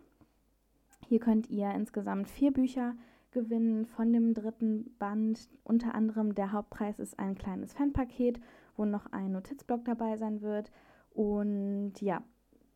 Hier 1.08 1.19
könnt 1.19 1.50
ihr 1.50 1.72
insgesamt 1.72 2.30
vier 2.30 2.52
Bücher 2.52 2.96
gewinnen 3.32 3.86
von 3.86 4.13
dem 4.13 4.34
dritten 4.34 4.96
Band. 5.00 5.50
Unter 5.63 5.96
anderem 5.96 6.36
der 6.36 6.52
Hauptpreis 6.52 7.00
ist 7.00 7.19
ein 7.19 7.36
kleines 7.36 7.74
Fanpaket, 7.74 8.39
wo 8.78 8.86
noch 8.86 9.12
ein 9.12 9.32
Notizblock 9.32 9.84
dabei 9.86 10.17
sein 10.17 10.41
wird. 10.41 10.72
Und 11.12 11.93
ja, 12.00 12.24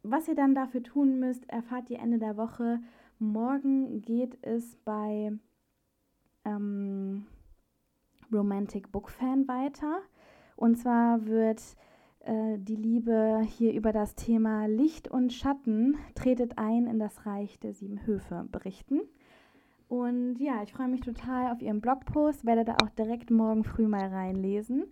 was 0.10 0.28
ihr 0.28 0.36
dann 0.36 0.56
dafür 0.56 0.84
tun 0.84 1.20
müsst, 1.20 1.50
erfahrt 1.50 1.89
ihr 1.89 2.00
Ende 2.00 2.20
der 2.20 2.38
Woche. 2.38 2.80
Morgen 3.20 4.02
geht 4.02 4.38
es 4.41 4.76
bei 4.86 5.32
ähm, 6.46 7.26
Romantic 8.32 8.91
Book 8.91 9.10
Fan 9.10 9.48
weiter. 9.48 10.02
Und 10.56 10.78
zwar 10.78 11.26
wird 11.26 11.62
äh, 12.22 12.58
die 12.58 12.76
Liebe 12.76 13.41
hier 13.46 13.74
über 13.74 13.91
das 13.91 14.15
Thema 14.15 14.65
Licht 14.67 15.08
und 15.08 15.34
Schatten 15.34 15.98
tretet 16.15 16.58
ein 16.58 16.88
in 16.88 17.00
das 17.00 17.26
Reich 17.26 17.60
der 17.60 17.74
sieben 17.74 18.06
Höfe 18.06 18.48
berichten. 18.52 19.02
Und 19.88 20.36
ja, 20.39 20.62
ich 20.63 20.74
freue 20.74 20.89
mich 20.89 21.02
total 21.02 21.54
auf 21.54 21.62
Ihren 21.62 21.80
Blogpost, 21.80 22.46
werde 22.46 22.65
da 22.65 22.76
auch 22.84 22.89
direkt 22.89 23.32
morgen 23.32 23.63
früh 23.63 23.88
mal 23.88 24.08
reinlesen. 24.08 24.86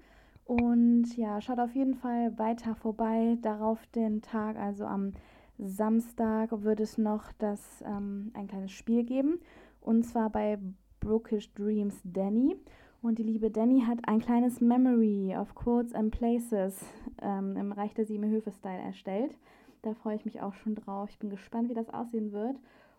Und 0.46 1.18
ja, 1.18 1.42
schaut 1.42 1.60
auf 1.60 1.76
jeden 1.76 1.96
Fall 1.96 2.38
weiter 2.38 2.76
vorbei. 2.76 3.38
Darauf 3.42 3.86
den 3.88 4.22
Tag, 4.22 4.58
also 4.58 4.86
am 4.86 5.14
Samstag, 5.58 6.50
wird 6.64 6.80
es 6.80 6.98
noch 7.00 7.32
das, 7.40 7.84
ähm, 7.86 8.32
ein 8.36 8.48
kleines 8.48 8.72
Spiel 8.72 9.04
geben. 9.04 9.40
Und 9.82 10.04
zwar 10.04 10.30
bei 10.30 10.60
Brookish 11.00 11.52
Dreams 11.54 12.00
Danny. 12.04 12.56
Und 13.02 13.18
die 13.18 13.24
liebe 13.24 13.50
Danny 13.50 13.82
hat 13.82 14.08
ein 14.08 14.20
kleines 14.20 14.62
Memory 14.62 15.36
of 15.36 15.54
Quotes 15.56 15.94
and 15.94 16.12
Places 16.12 16.84
ähm, 17.22 17.56
im 17.58 17.72
Reich 17.72 17.94
der 17.96 18.06
Sieben 18.06 18.30
Höfe-Style 18.30 18.82
erstellt. 18.82 19.36
Da 19.82 19.94
freue 19.94 20.16
ich 20.16 20.26
mich 20.26 20.42
auch 20.42 20.54
schon 20.54 20.76
drauf. 20.76 21.10
Ich 21.10 21.20
bin 21.20 21.30
gespannt, 21.30 21.70
wie 21.70 21.76
das 21.76 21.90
aussehen 21.90 22.32
wird. 22.32 22.58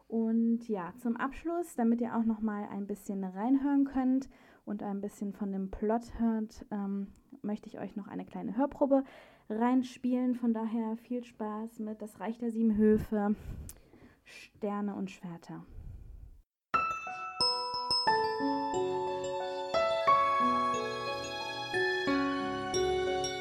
Und 0.08 0.68
ja, 0.68 0.92
zum 0.98 1.16
Abschluss, 1.16 1.74
damit 1.76 2.00
ihr 2.00 2.16
auch 2.16 2.24
noch 2.24 2.40
mal 2.40 2.68
ein 2.70 2.86
bisschen 2.86 3.24
reinhören 3.24 3.84
könnt 3.84 4.28
und 4.64 4.82
ein 4.82 5.00
bisschen 5.00 5.32
von 5.32 5.50
dem 5.50 5.70
Plot 5.70 6.18
hört, 6.18 6.64
ähm, 6.70 7.08
möchte 7.46 7.68
ich 7.68 7.78
euch 7.78 7.96
noch 7.96 8.08
eine 8.08 8.24
kleine 8.24 8.56
Hörprobe 8.56 9.04
reinspielen. 9.48 10.34
Von 10.34 10.52
daher 10.52 10.96
viel 10.96 11.24
Spaß 11.24 11.78
mit 11.78 12.02
Das 12.02 12.20
Reich 12.20 12.38
der 12.38 12.50
Sieben 12.50 12.76
Höfe, 12.76 13.34
Sterne 14.24 14.94
und 14.94 15.10
Schwerter. 15.10 15.64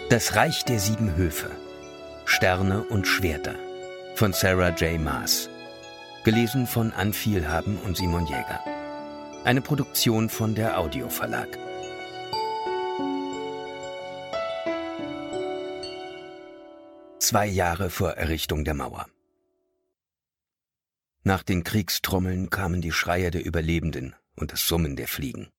Das 0.09 0.35
Reich 0.35 0.63
der 0.65 0.79
sieben 0.79 1.15
Höfe. 1.15 1.49
Sterne 2.25 2.83
und 2.83 3.07
Schwerter 3.07 3.55
von 4.13 4.33
Sarah 4.33 4.69
J. 4.69 5.01
Maas. 5.01 5.49
Gelesen 6.23 6.67
von 6.67 6.93
Ann 6.93 7.11
Vielhaben 7.11 7.77
und 7.77 7.97
Simon 7.97 8.25
Jäger. 8.27 8.59
Eine 9.43 9.61
Produktion 9.61 10.29
von 10.29 10.53
der 10.53 10.79
Audio 10.79 11.09
Verlag. 11.09 11.64
Zwei 17.27 17.47
Jahre 17.47 17.89
vor 17.89 18.11
Errichtung 18.11 18.65
der 18.65 18.75
Mauer. 18.75 19.07
Nach 21.23 21.41
den 21.41 21.63
Kriegstrommeln 21.63 22.51
kamen 22.51 22.81
die 22.81 22.91
Schreie 22.91 23.31
der 23.31 23.43
Überlebenden 23.43 24.15
und 24.35 24.51
das 24.51 24.67
Summen 24.67 24.95
der 24.95 25.07
Fliegen. 25.07 25.49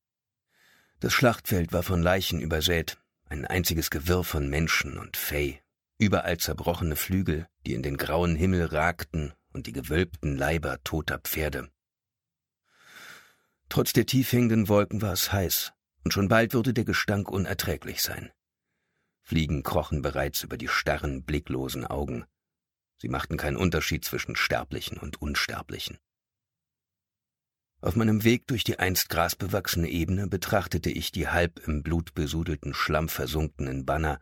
Das 1.00 1.12
Schlachtfeld 1.12 1.72
war 1.72 1.82
von 1.82 2.00
Leichen 2.00 2.40
übersät, 2.40 2.98
ein 3.24 3.44
einziges 3.44 3.90
Gewirr 3.90 4.22
von 4.22 4.48
Menschen 4.48 4.96
und 4.96 5.16
Fey, 5.16 5.60
überall 5.98 6.38
zerbrochene 6.38 6.94
Flügel, 6.94 7.48
die 7.66 7.74
in 7.74 7.82
den 7.82 7.96
grauen 7.96 8.36
Himmel 8.36 8.66
ragten 8.66 9.34
und 9.52 9.66
die 9.66 9.72
gewölbten 9.72 10.36
Leiber 10.36 10.78
toter 10.84 11.18
Pferde. 11.18 11.68
Trotz 13.68 13.92
der 13.92 14.06
tief 14.06 14.30
hängenden 14.30 14.68
Wolken 14.68 15.02
war 15.02 15.14
es 15.14 15.32
heiß, 15.32 15.72
und 16.04 16.12
schon 16.12 16.28
bald 16.28 16.54
würde 16.54 16.72
der 16.72 16.84
Gestank 16.84 17.28
unerträglich 17.28 18.02
sein. 18.02 18.30
Fliegen 19.28 19.64
krochen 19.64 20.02
bereits 20.02 20.44
über 20.44 20.56
die 20.56 20.68
starren, 20.68 21.24
blicklosen 21.24 21.84
Augen. 21.84 22.26
Sie 22.96 23.08
machten 23.08 23.36
keinen 23.36 23.56
Unterschied 23.56 24.04
zwischen 24.04 24.36
Sterblichen 24.36 24.98
und 24.98 25.20
Unsterblichen. 25.20 25.98
Auf 27.80 27.96
meinem 27.96 28.22
Weg 28.22 28.46
durch 28.46 28.62
die 28.62 28.78
einst 28.78 29.08
grasbewachsene 29.08 29.88
Ebene 29.88 30.28
betrachtete 30.28 30.90
ich 30.90 31.10
die 31.10 31.26
halb 31.26 31.58
im 31.66 31.82
blutbesudelten 31.82 32.72
Schlamm 32.72 33.08
versunkenen 33.08 33.84
Banner, 33.84 34.20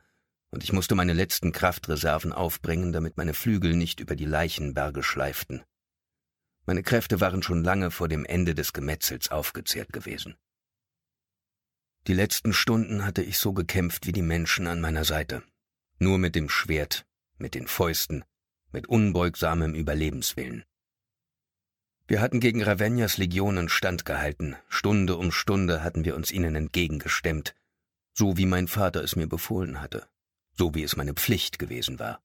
und 0.49 0.64
ich 0.64 0.73
musste 0.73 0.95
meine 0.95 1.12
letzten 1.12 1.53
Kraftreserven 1.53 2.33
aufbringen, 2.33 2.95
damit 2.95 3.19
meine 3.19 3.35
Flügel 3.35 3.75
nicht 3.77 4.01
über 4.01 4.17
die 4.17 4.25
Leichenberge 4.25 5.03
schleiften. 5.03 5.64
Meine 6.64 6.83
Kräfte 6.83 7.21
waren 7.21 7.43
schon 7.43 7.62
lange 7.62 7.90
vor 7.90 8.09
dem 8.09 8.25
Ende 8.25 8.55
des 8.55 8.73
Gemetzels 8.73 9.31
aufgezehrt 9.31 9.93
gewesen. 9.93 10.35
Die 12.07 12.12
letzten 12.12 12.53
Stunden 12.53 13.05
hatte 13.05 13.23
ich 13.23 13.38
so 13.38 13.55
gekämpft 13.55 14.07
wie 14.07 14.12
die 14.12 14.21
Menschen 14.21 14.67
an 14.67 14.79
meiner 14.79 15.07
Seite, 15.07 15.43
nur 15.99 16.19
mit 16.19 16.35
dem 16.35 16.51
Schwert, 16.51 17.07
mit 17.38 17.55
den 17.55 17.67
Fäusten, 17.67 18.25
mit 18.73 18.87
unbeugsamem 18.87 19.75
Überlebenswillen. 19.75 20.64
Wir 22.07 22.21
hatten 22.21 22.40
gegen 22.40 22.62
Ravenias 22.62 23.17
Legionen 23.17 23.71
standgehalten, 23.71 24.55
Stunde 24.69 25.17
um 25.17 25.33
Stunde 25.33 25.83
hatten 25.83 26.05
wir 26.05 26.14
uns 26.14 26.31
ihnen 26.31 26.55
entgegengestemmt, 26.55 27.55
so 28.12 28.37
wie 28.37 28.45
mein 28.45 28.69
Vater 28.69 29.03
es 29.03 29.17
mir 29.17 29.27
befohlen 29.27 29.81
hatte, 29.81 30.07
so 30.53 30.75
wie 30.75 30.83
es 30.83 30.97
meine 30.97 31.14
Pflicht 31.14 31.59
gewesen 31.59 31.99
war. 31.99 32.23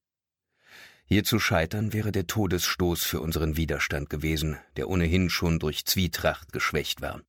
Hier 1.05 1.23
zu 1.23 1.39
scheitern 1.39 1.93
wäre 1.93 2.11
der 2.11 2.27
Todesstoß 2.27 3.05
für 3.05 3.21
unseren 3.21 3.55
Widerstand 3.55 4.09
gewesen, 4.09 4.57
der 4.75 4.89
ohnehin 4.89 5.29
schon 5.29 5.57
durch 5.57 5.85
Zwietracht 5.85 6.51
geschwächt 6.51 7.01
war. 7.01 7.21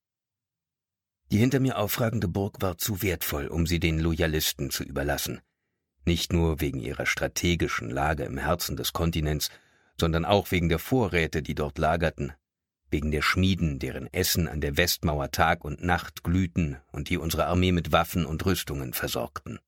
Die 1.31 1.38
hinter 1.38 1.61
mir 1.61 1.79
aufragende 1.79 2.27
Burg 2.27 2.61
war 2.61 2.77
zu 2.77 3.03
wertvoll, 3.03 3.47
um 3.47 3.66
sie 3.66 3.79
den 3.79 4.01
Loyalisten 4.01 4.71
zu 4.71 4.83
überlassen, 4.83 5.40
nicht 6.05 6.33
nur 6.33 6.61
wegen 6.61 6.81
ihrer 6.81 7.07
strategischen 7.07 7.88
Lage 7.88 8.25
im 8.25 8.37
Herzen 8.37 8.77
des 8.77 8.93
Kontinents, 8.93 9.51
sondern 9.99 10.25
auch 10.25 10.51
wegen 10.51 10.69
der 10.69 10.81
Vorräte, 10.81 11.43
die 11.43 11.55
dort 11.55 11.79
lagerten, 11.79 12.33
wegen 12.90 13.12
der 13.12 13.23
Schmieden, 13.23 13.79
deren 13.79 14.12
Essen 14.12 14.49
an 14.49 14.61
der 14.61 14.77
Westmauer 14.77 15.31
Tag 15.31 15.64
und 15.64 15.85
Nacht 15.85 16.25
glühten 16.25 16.79
und 16.90 17.09
die 17.11 17.19
unsere 17.19 17.47
Armee 17.47 17.71
mit 17.71 17.93
Waffen 17.93 18.27
und 18.27 18.45
Rüstungen 18.45 18.93
versorgten. 18.93 19.61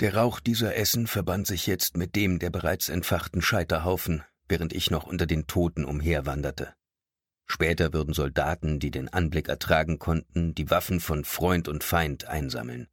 Der 0.00 0.14
Rauch 0.14 0.40
dieser 0.40 0.74
Essen 0.74 1.06
verband 1.06 1.46
sich 1.46 1.66
jetzt 1.66 1.96
mit 1.96 2.16
dem 2.16 2.38
der 2.38 2.50
bereits 2.50 2.88
entfachten 2.88 3.40
Scheiterhaufen, 3.40 4.24
während 4.48 4.72
ich 4.72 4.90
noch 4.90 5.04
unter 5.04 5.26
den 5.26 5.46
Toten 5.46 5.84
umherwanderte. 5.84 6.74
Später 7.46 7.92
würden 7.92 8.12
Soldaten, 8.12 8.80
die 8.80 8.90
den 8.90 9.08
Anblick 9.08 9.48
ertragen 9.48 9.98
konnten, 9.98 10.54
die 10.54 10.68
Waffen 10.68 11.00
von 11.00 11.24
Freund 11.24 11.68
und 11.68 11.84
Feind 11.84 12.26
einsammeln. 12.26 12.88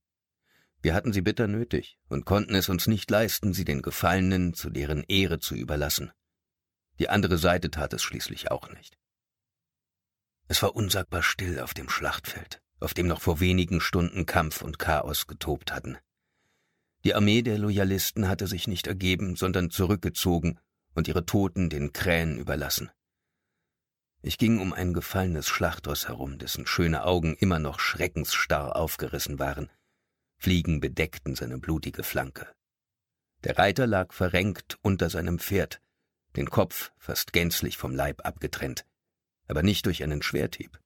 Wir 0.81 0.93
hatten 0.93 1.11
sie 1.11 1.21
bitter 1.21 1.47
nötig 1.47 1.97
und 2.07 2.25
konnten 2.25 2.55
es 2.55 2.69
uns 2.69 2.87
nicht 2.87 3.09
leisten, 3.09 3.53
sie 3.53 3.65
den 3.65 3.81
Gefallenen 3.81 4.53
zu 4.53 4.69
deren 4.69 5.03
Ehre 5.07 5.39
zu 5.39 5.55
überlassen. 5.55 6.11
Die 6.99 7.09
andere 7.09 7.37
Seite 7.37 7.71
tat 7.71 7.93
es 7.93 8.03
schließlich 8.03 8.51
auch 8.51 8.69
nicht. 8.69 8.97
Es 10.47 10.61
war 10.61 10.75
unsagbar 10.75 11.23
still 11.23 11.59
auf 11.59 11.73
dem 11.73 11.89
Schlachtfeld, 11.89 12.61
auf 12.79 12.93
dem 12.93 13.07
noch 13.07 13.21
vor 13.21 13.39
wenigen 13.39 13.81
Stunden 13.81 14.25
Kampf 14.25 14.61
und 14.61 14.77
Chaos 14.77 15.25
getobt 15.25 15.73
hatten. 15.73 15.97
Die 17.05 17.15
Armee 17.15 17.41
der 17.41 17.57
Loyalisten 17.57 18.27
hatte 18.27 18.47
sich 18.47 18.67
nicht 18.67 18.87
ergeben, 18.87 19.35
sondern 19.35 19.71
zurückgezogen 19.71 20.59
und 20.93 21.07
ihre 21.07 21.25
Toten 21.25 21.69
den 21.69 21.91
Krähen 21.91 22.37
überlassen. 22.37 22.91
Ich 24.25 24.37
ging 24.37 24.61
um 24.61 24.71
ein 24.71 24.93
gefallenes 24.93 25.49
Schlachtross 25.49 26.07
herum, 26.07 26.37
dessen 26.37 26.65
schöne 26.65 27.03
Augen 27.03 27.35
immer 27.35 27.59
noch 27.59 27.81
schreckensstarr 27.81 28.77
aufgerissen 28.77 29.37
waren. 29.37 29.69
Fliegen 30.37 30.79
bedeckten 30.79 31.35
seine 31.35 31.57
blutige 31.57 32.03
Flanke. 32.03 32.47
Der 33.43 33.57
Reiter 33.57 33.85
lag 33.85 34.13
verrenkt 34.13 34.79
unter 34.81 35.09
seinem 35.09 35.39
Pferd, 35.39 35.81
den 36.37 36.49
Kopf 36.49 36.93
fast 36.97 37.33
gänzlich 37.33 37.77
vom 37.77 37.93
Leib 37.93 38.25
abgetrennt, 38.25 38.85
aber 39.49 39.61
nicht 39.61 39.85
durch 39.85 40.03
einen 40.03 40.21
Schwerthieb. 40.21 40.79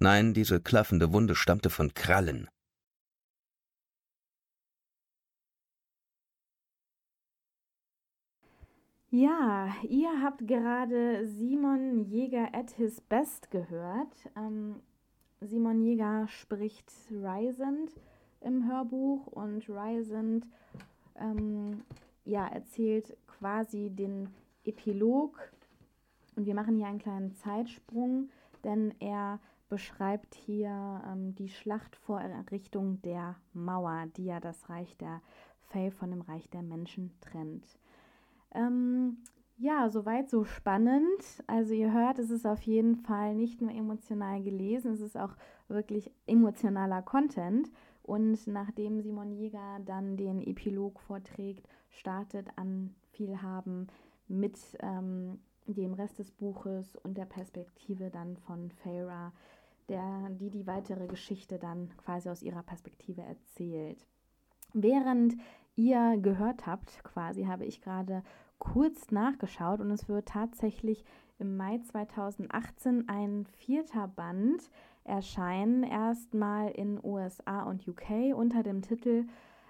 Nein, 0.00 0.34
diese 0.34 0.60
klaffende 0.60 1.12
Wunde 1.12 1.36
stammte 1.36 1.70
von 1.70 1.94
Krallen. 1.94 2.48
Ja, 9.16 9.72
ihr 9.88 10.22
habt 10.24 10.44
gerade 10.44 11.24
Simon 11.24 12.00
Jäger 12.00 12.52
at 12.52 12.72
his 12.72 13.00
best 13.00 13.48
gehört. 13.52 14.28
Ähm, 14.34 14.82
Simon 15.40 15.80
Jäger 15.80 16.26
spricht 16.26 16.92
Rysand 17.12 17.92
im 18.40 18.66
Hörbuch 18.68 19.28
und 19.28 19.68
Rysand 19.68 20.48
ähm, 21.14 21.84
ja, 22.24 22.48
erzählt 22.48 23.16
quasi 23.28 23.88
den 23.88 24.34
Epilog. 24.64 25.38
Und 26.34 26.46
wir 26.46 26.56
machen 26.56 26.74
hier 26.74 26.88
einen 26.88 26.98
kleinen 26.98 27.36
Zeitsprung, 27.36 28.30
denn 28.64 28.94
er 28.98 29.38
beschreibt 29.68 30.34
hier 30.34 31.02
ähm, 31.06 31.36
die 31.36 31.50
Schlacht 31.50 31.94
vor 31.94 32.20
Errichtung 32.20 33.00
der 33.02 33.36
Mauer, 33.52 34.06
die 34.16 34.24
ja 34.24 34.40
das 34.40 34.68
Reich 34.68 34.96
der 34.96 35.22
Fey 35.68 35.92
von 35.92 36.10
dem 36.10 36.22
Reich 36.22 36.50
der 36.50 36.62
Menschen 36.62 37.12
trennt. 37.20 37.78
Ähm, 38.54 39.18
ja, 39.56 39.88
soweit 39.88 40.30
so 40.30 40.44
spannend. 40.44 41.22
Also 41.46 41.74
ihr 41.74 41.92
hört, 41.92 42.18
es 42.18 42.30
ist 42.30 42.46
auf 42.46 42.62
jeden 42.62 42.96
Fall 42.96 43.34
nicht 43.34 43.60
nur 43.60 43.70
emotional 43.70 44.42
gelesen, 44.42 44.92
es 44.92 45.00
ist 45.00 45.16
auch 45.16 45.36
wirklich 45.68 46.10
emotionaler 46.26 47.02
Content. 47.02 47.70
Und 48.02 48.46
nachdem 48.46 49.00
Simon 49.00 49.32
Jäger 49.32 49.80
dann 49.84 50.16
den 50.16 50.42
Epilog 50.42 51.00
vorträgt, 51.00 51.66
startet 51.88 52.48
an 52.56 52.94
Vielhaben 53.12 53.86
mit 54.28 54.58
ähm, 54.80 55.38
dem 55.66 55.94
Rest 55.94 56.18
des 56.18 56.30
Buches 56.30 56.96
und 56.96 57.16
der 57.16 57.24
Perspektive 57.24 58.10
dann 58.10 58.36
von 58.36 58.70
Feyre, 58.70 59.32
der, 59.88 60.28
die 60.30 60.50
die 60.50 60.66
weitere 60.66 61.06
Geschichte 61.06 61.58
dann 61.58 61.90
quasi 61.96 62.28
aus 62.28 62.42
ihrer 62.42 62.62
Perspektive 62.62 63.22
erzählt. 63.22 64.06
Während 64.72 65.36
ihr 65.76 66.18
gehört 66.18 66.66
habt, 66.66 67.02
quasi 67.04 67.44
habe 67.44 67.64
ich 67.64 67.80
gerade 67.80 68.22
kurz 68.58 69.10
nachgeschaut 69.10 69.80
und 69.80 69.90
es 69.90 70.08
wird 70.08 70.28
tatsächlich 70.28 71.04
im 71.38 71.56
Mai 71.56 71.78
2018 71.78 73.08
ein 73.08 73.46
vierter 73.46 74.08
Band 74.08 74.70
erscheinen, 75.04 75.82
erstmal 75.82 76.70
in 76.70 76.98
USA 77.02 77.64
und 77.64 77.86
UK 77.86 78.34
unter 78.34 78.62
dem 78.62 78.82
Titel 78.82 79.26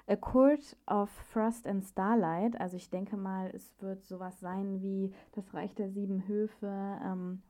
A 0.07 0.17
Court 0.17 0.77
of 0.87 1.11
Frost 1.11 1.67
and 1.67 1.83
Starlight. 1.83 2.61
Also 2.61 2.77
ich 2.77 2.91
denke 2.91 3.17
mal, 3.17 3.51
es 3.55 3.73
wird 3.81 4.05
sowas 4.05 4.39
sein 4.39 4.83
wie 4.83 5.13
das 5.33 5.55
Reich 5.55 5.75
der 5.75 5.91
sieben 5.91 6.29
Höfe, 6.29 6.67
ähm, 7.03 7.43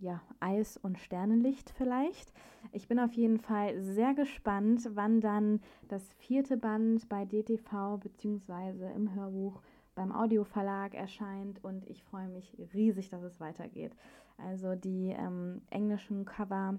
ja, 0.00 0.20
Eis 0.40 0.76
und 0.78 0.98
Sternenlicht 0.98 1.70
vielleicht. 1.70 2.32
Ich 2.72 2.88
bin 2.88 2.98
auf 2.98 3.12
jeden 3.12 3.38
Fall 3.38 3.80
sehr 3.82 4.14
gespannt, 4.14 4.90
wann 4.94 5.20
dann 5.20 5.60
das 5.88 6.12
vierte 6.14 6.56
Band 6.56 7.08
bei 7.08 7.24
DTV 7.24 7.98
bzw. 7.98 8.92
im 8.94 9.14
Hörbuch 9.14 9.62
beim 9.94 10.12
Audioverlag 10.12 10.94
erscheint 10.94 11.62
und 11.64 11.88
ich 11.88 12.02
freue 12.04 12.28
mich 12.28 12.56
riesig, 12.74 13.08
dass 13.08 13.22
es 13.22 13.40
weitergeht. 13.40 13.92
Also 14.38 14.74
die 14.74 15.14
ähm, 15.16 15.62
englischen 15.70 16.24
Cover 16.24 16.78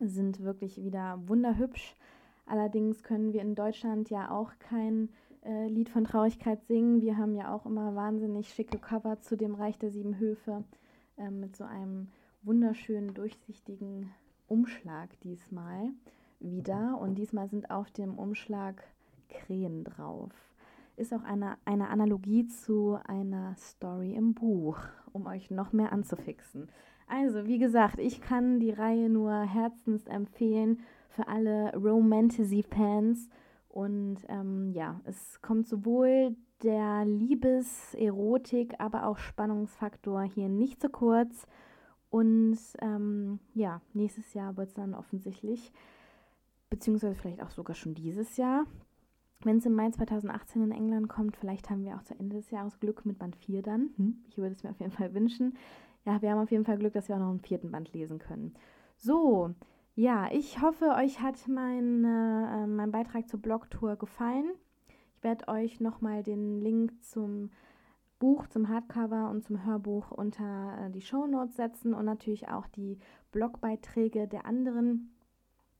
sind 0.00 0.40
wirklich 0.40 0.82
wieder 0.82 1.20
wunderhübsch. 1.26 1.94
Allerdings 2.46 3.02
können 3.02 3.32
wir 3.32 3.40
in 3.40 3.54
Deutschland 3.54 4.10
ja 4.10 4.30
auch 4.30 4.50
kein 4.58 5.08
äh, 5.44 5.68
Lied 5.68 5.88
von 5.88 6.04
Traurigkeit 6.04 6.64
singen. 6.64 7.00
Wir 7.00 7.16
haben 7.16 7.34
ja 7.34 7.54
auch 7.54 7.66
immer 7.66 7.94
wahnsinnig 7.94 8.48
schicke 8.48 8.78
Cover 8.78 9.20
zu 9.20 9.36
dem 9.36 9.54
Reich 9.54 9.78
der 9.78 9.90
sieben 9.90 10.18
Höfe 10.18 10.64
äh, 11.16 11.30
mit 11.30 11.56
so 11.56 11.64
einem 11.64 12.08
wunderschönen 12.42 13.14
durchsichtigen 13.14 14.12
Umschlag 14.46 15.08
diesmal 15.20 15.90
wieder. 16.40 16.98
Und 17.00 17.14
diesmal 17.16 17.48
sind 17.48 17.70
auf 17.70 17.90
dem 17.90 18.18
Umschlag 18.18 18.82
Krähen 19.28 19.84
drauf. 19.84 20.32
Ist 20.96 21.12
auch 21.12 21.24
eine, 21.24 21.56
eine 21.64 21.88
Analogie 21.88 22.46
zu 22.46 22.98
einer 23.06 23.56
Story 23.56 24.14
im 24.14 24.34
Buch, 24.34 24.78
um 25.12 25.26
euch 25.26 25.50
noch 25.50 25.72
mehr 25.72 25.92
anzufixen. 25.92 26.68
Also, 27.08 27.46
wie 27.46 27.58
gesagt, 27.58 27.98
ich 27.98 28.20
kann 28.20 28.60
die 28.60 28.70
Reihe 28.70 29.10
nur 29.10 29.42
herzens 29.42 30.06
empfehlen 30.06 30.80
für 31.08 31.28
alle 31.28 31.74
Romantasy-Fans. 31.76 33.28
Und 33.68 34.18
ähm, 34.28 34.70
ja, 34.72 35.00
es 35.04 35.42
kommt 35.42 35.66
sowohl 35.66 36.36
der 36.62 37.04
Liebes-, 37.04 37.94
Erotik-, 37.94 38.78
aber 38.78 39.06
auch 39.06 39.18
Spannungsfaktor 39.18 40.22
hier 40.22 40.48
nicht 40.48 40.80
zu 40.80 40.88
kurz. 40.88 41.46
Und 42.08 42.56
ähm, 42.80 43.40
ja, 43.54 43.80
nächstes 43.92 44.32
Jahr 44.34 44.56
wird 44.56 44.68
es 44.68 44.74
dann 44.74 44.94
offensichtlich, 44.94 45.72
beziehungsweise 46.70 47.16
vielleicht 47.16 47.42
auch 47.42 47.50
sogar 47.50 47.74
schon 47.74 47.94
dieses 47.94 48.36
Jahr, 48.36 48.64
wenn 49.44 49.58
es 49.58 49.66
im 49.66 49.74
Mai 49.74 49.90
2018 49.90 50.62
in 50.62 50.72
England 50.72 51.08
kommt, 51.08 51.36
vielleicht 51.36 51.70
haben 51.70 51.84
wir 51.84 51.96
auch 51.96 52.02
zu 52.02 52.18
Ende 52.18 52.36
des 52.36 52.50
Jahres 52.50 52.78
Glück 52.80 53.04
mit 53.04 53.18
Band 53.18 53.36
4 53.36 53.62
dann. 53.62 53.90
Hm, 53.96 54.24
ich 54.28 54.38
würde 54.38 54.54
es 54.54 54.62
mir 54.62 54.70
auf 54.70 54.80
jeden 54.80 54.92
Fall 54.92 55.14
wünschen. 55.14 55.56
Ja, 56.04 56.20
wir 56.20 56.30
haben 56.30 56.40
auf 56.40 56.50
jeden 56.50 56.64
Fall 56.64 56.78
Glück, 56.78 56.92
dass 56.92 57.08
wir 57.08 57.16
auch 57.16 57.20
noch 57.20 57.30
einen 57.30 57.40
vierten 57.40 57.70
Band 57.70 57.92
lesen 57.92 58.18
können. 58.18 58.54
So, 58.96 59.50
ja, 59.94 60.28
ich 60.32 60.60
hoffe, 60.60 60.94
euch 60.96 61.20
hat 61.20 61.46
mein, 61.48 62.04
äh, 62.04 62.66
mein 62.66 62.90
Beitrag 62.90 63.28
zur 63.28 63.40
Blogtour 63.40 63.96
gefallen. 63.96 64.50
Ich 65.16 65.22
werde 65.22 65.48
euch 65.48 65.80
nochmal 65.80 66.22
den 66.22 66.60
Link 66.60 66.92
zum 67.02 67.50
Buch, 68.18 68.46
zum 68.48 68.68
Hardcover 68.68 69.30
und 69.30 69.44
zum 69.44 69.64
Hörbuch 69.64 70.10
unter 70.10 70.78
äh, 70.78 70.90
die 70.90 71.00
Shownotes 71.00 71.56
setzen 71.56 71.94
und 71.94 72.04
natürlich 72.04 72.48
auch 72.48 72.66
die 72.68 72.98
Blogbeiträge 73.32 74.26
der 74.26 74.46
anderen 74.46 75.14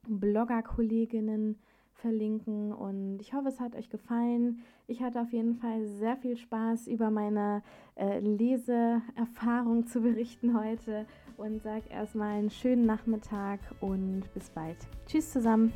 Blogger-Kolleginnen 0.06 1.58
verlinken. 1.94 2.72
Und 2.72 3.18
ich 3.20 3.32
hoffe, 3.34 3.48
es 3.48 3.60
hat 3.60 3.74
euch 3.74 3.90
gefallen. 3.90 4.62
Ich 4.86 5.02
hatte 5.02 5.20
auf 5.20 5.32
jeden 5.32 5.56
Fall 5.56 5.86
sehr 5.86 6.16
viel 6.16 6.36
Spaß, 6.36 6.86
über 6.88 7.10
meine 7.10 7.62
äh, 7.96 8.20
Leseerfahrung 8.20 9.86
zu 9.86 10.00
berichten 10.00 10.58
heute 10.58 11.06
und 11.36 11.62
sage 11.62 11.88
erstmal 11.90 12.38
einen 12.38 12.50
schönen 12.50 12.86
Nachmittag 12.86 13.60
und 13.80 14.22
bis 14.34 14.50
bald. 14.50 14.76
Tschüss 15.06 15.32
zusammen. 15.32 15.72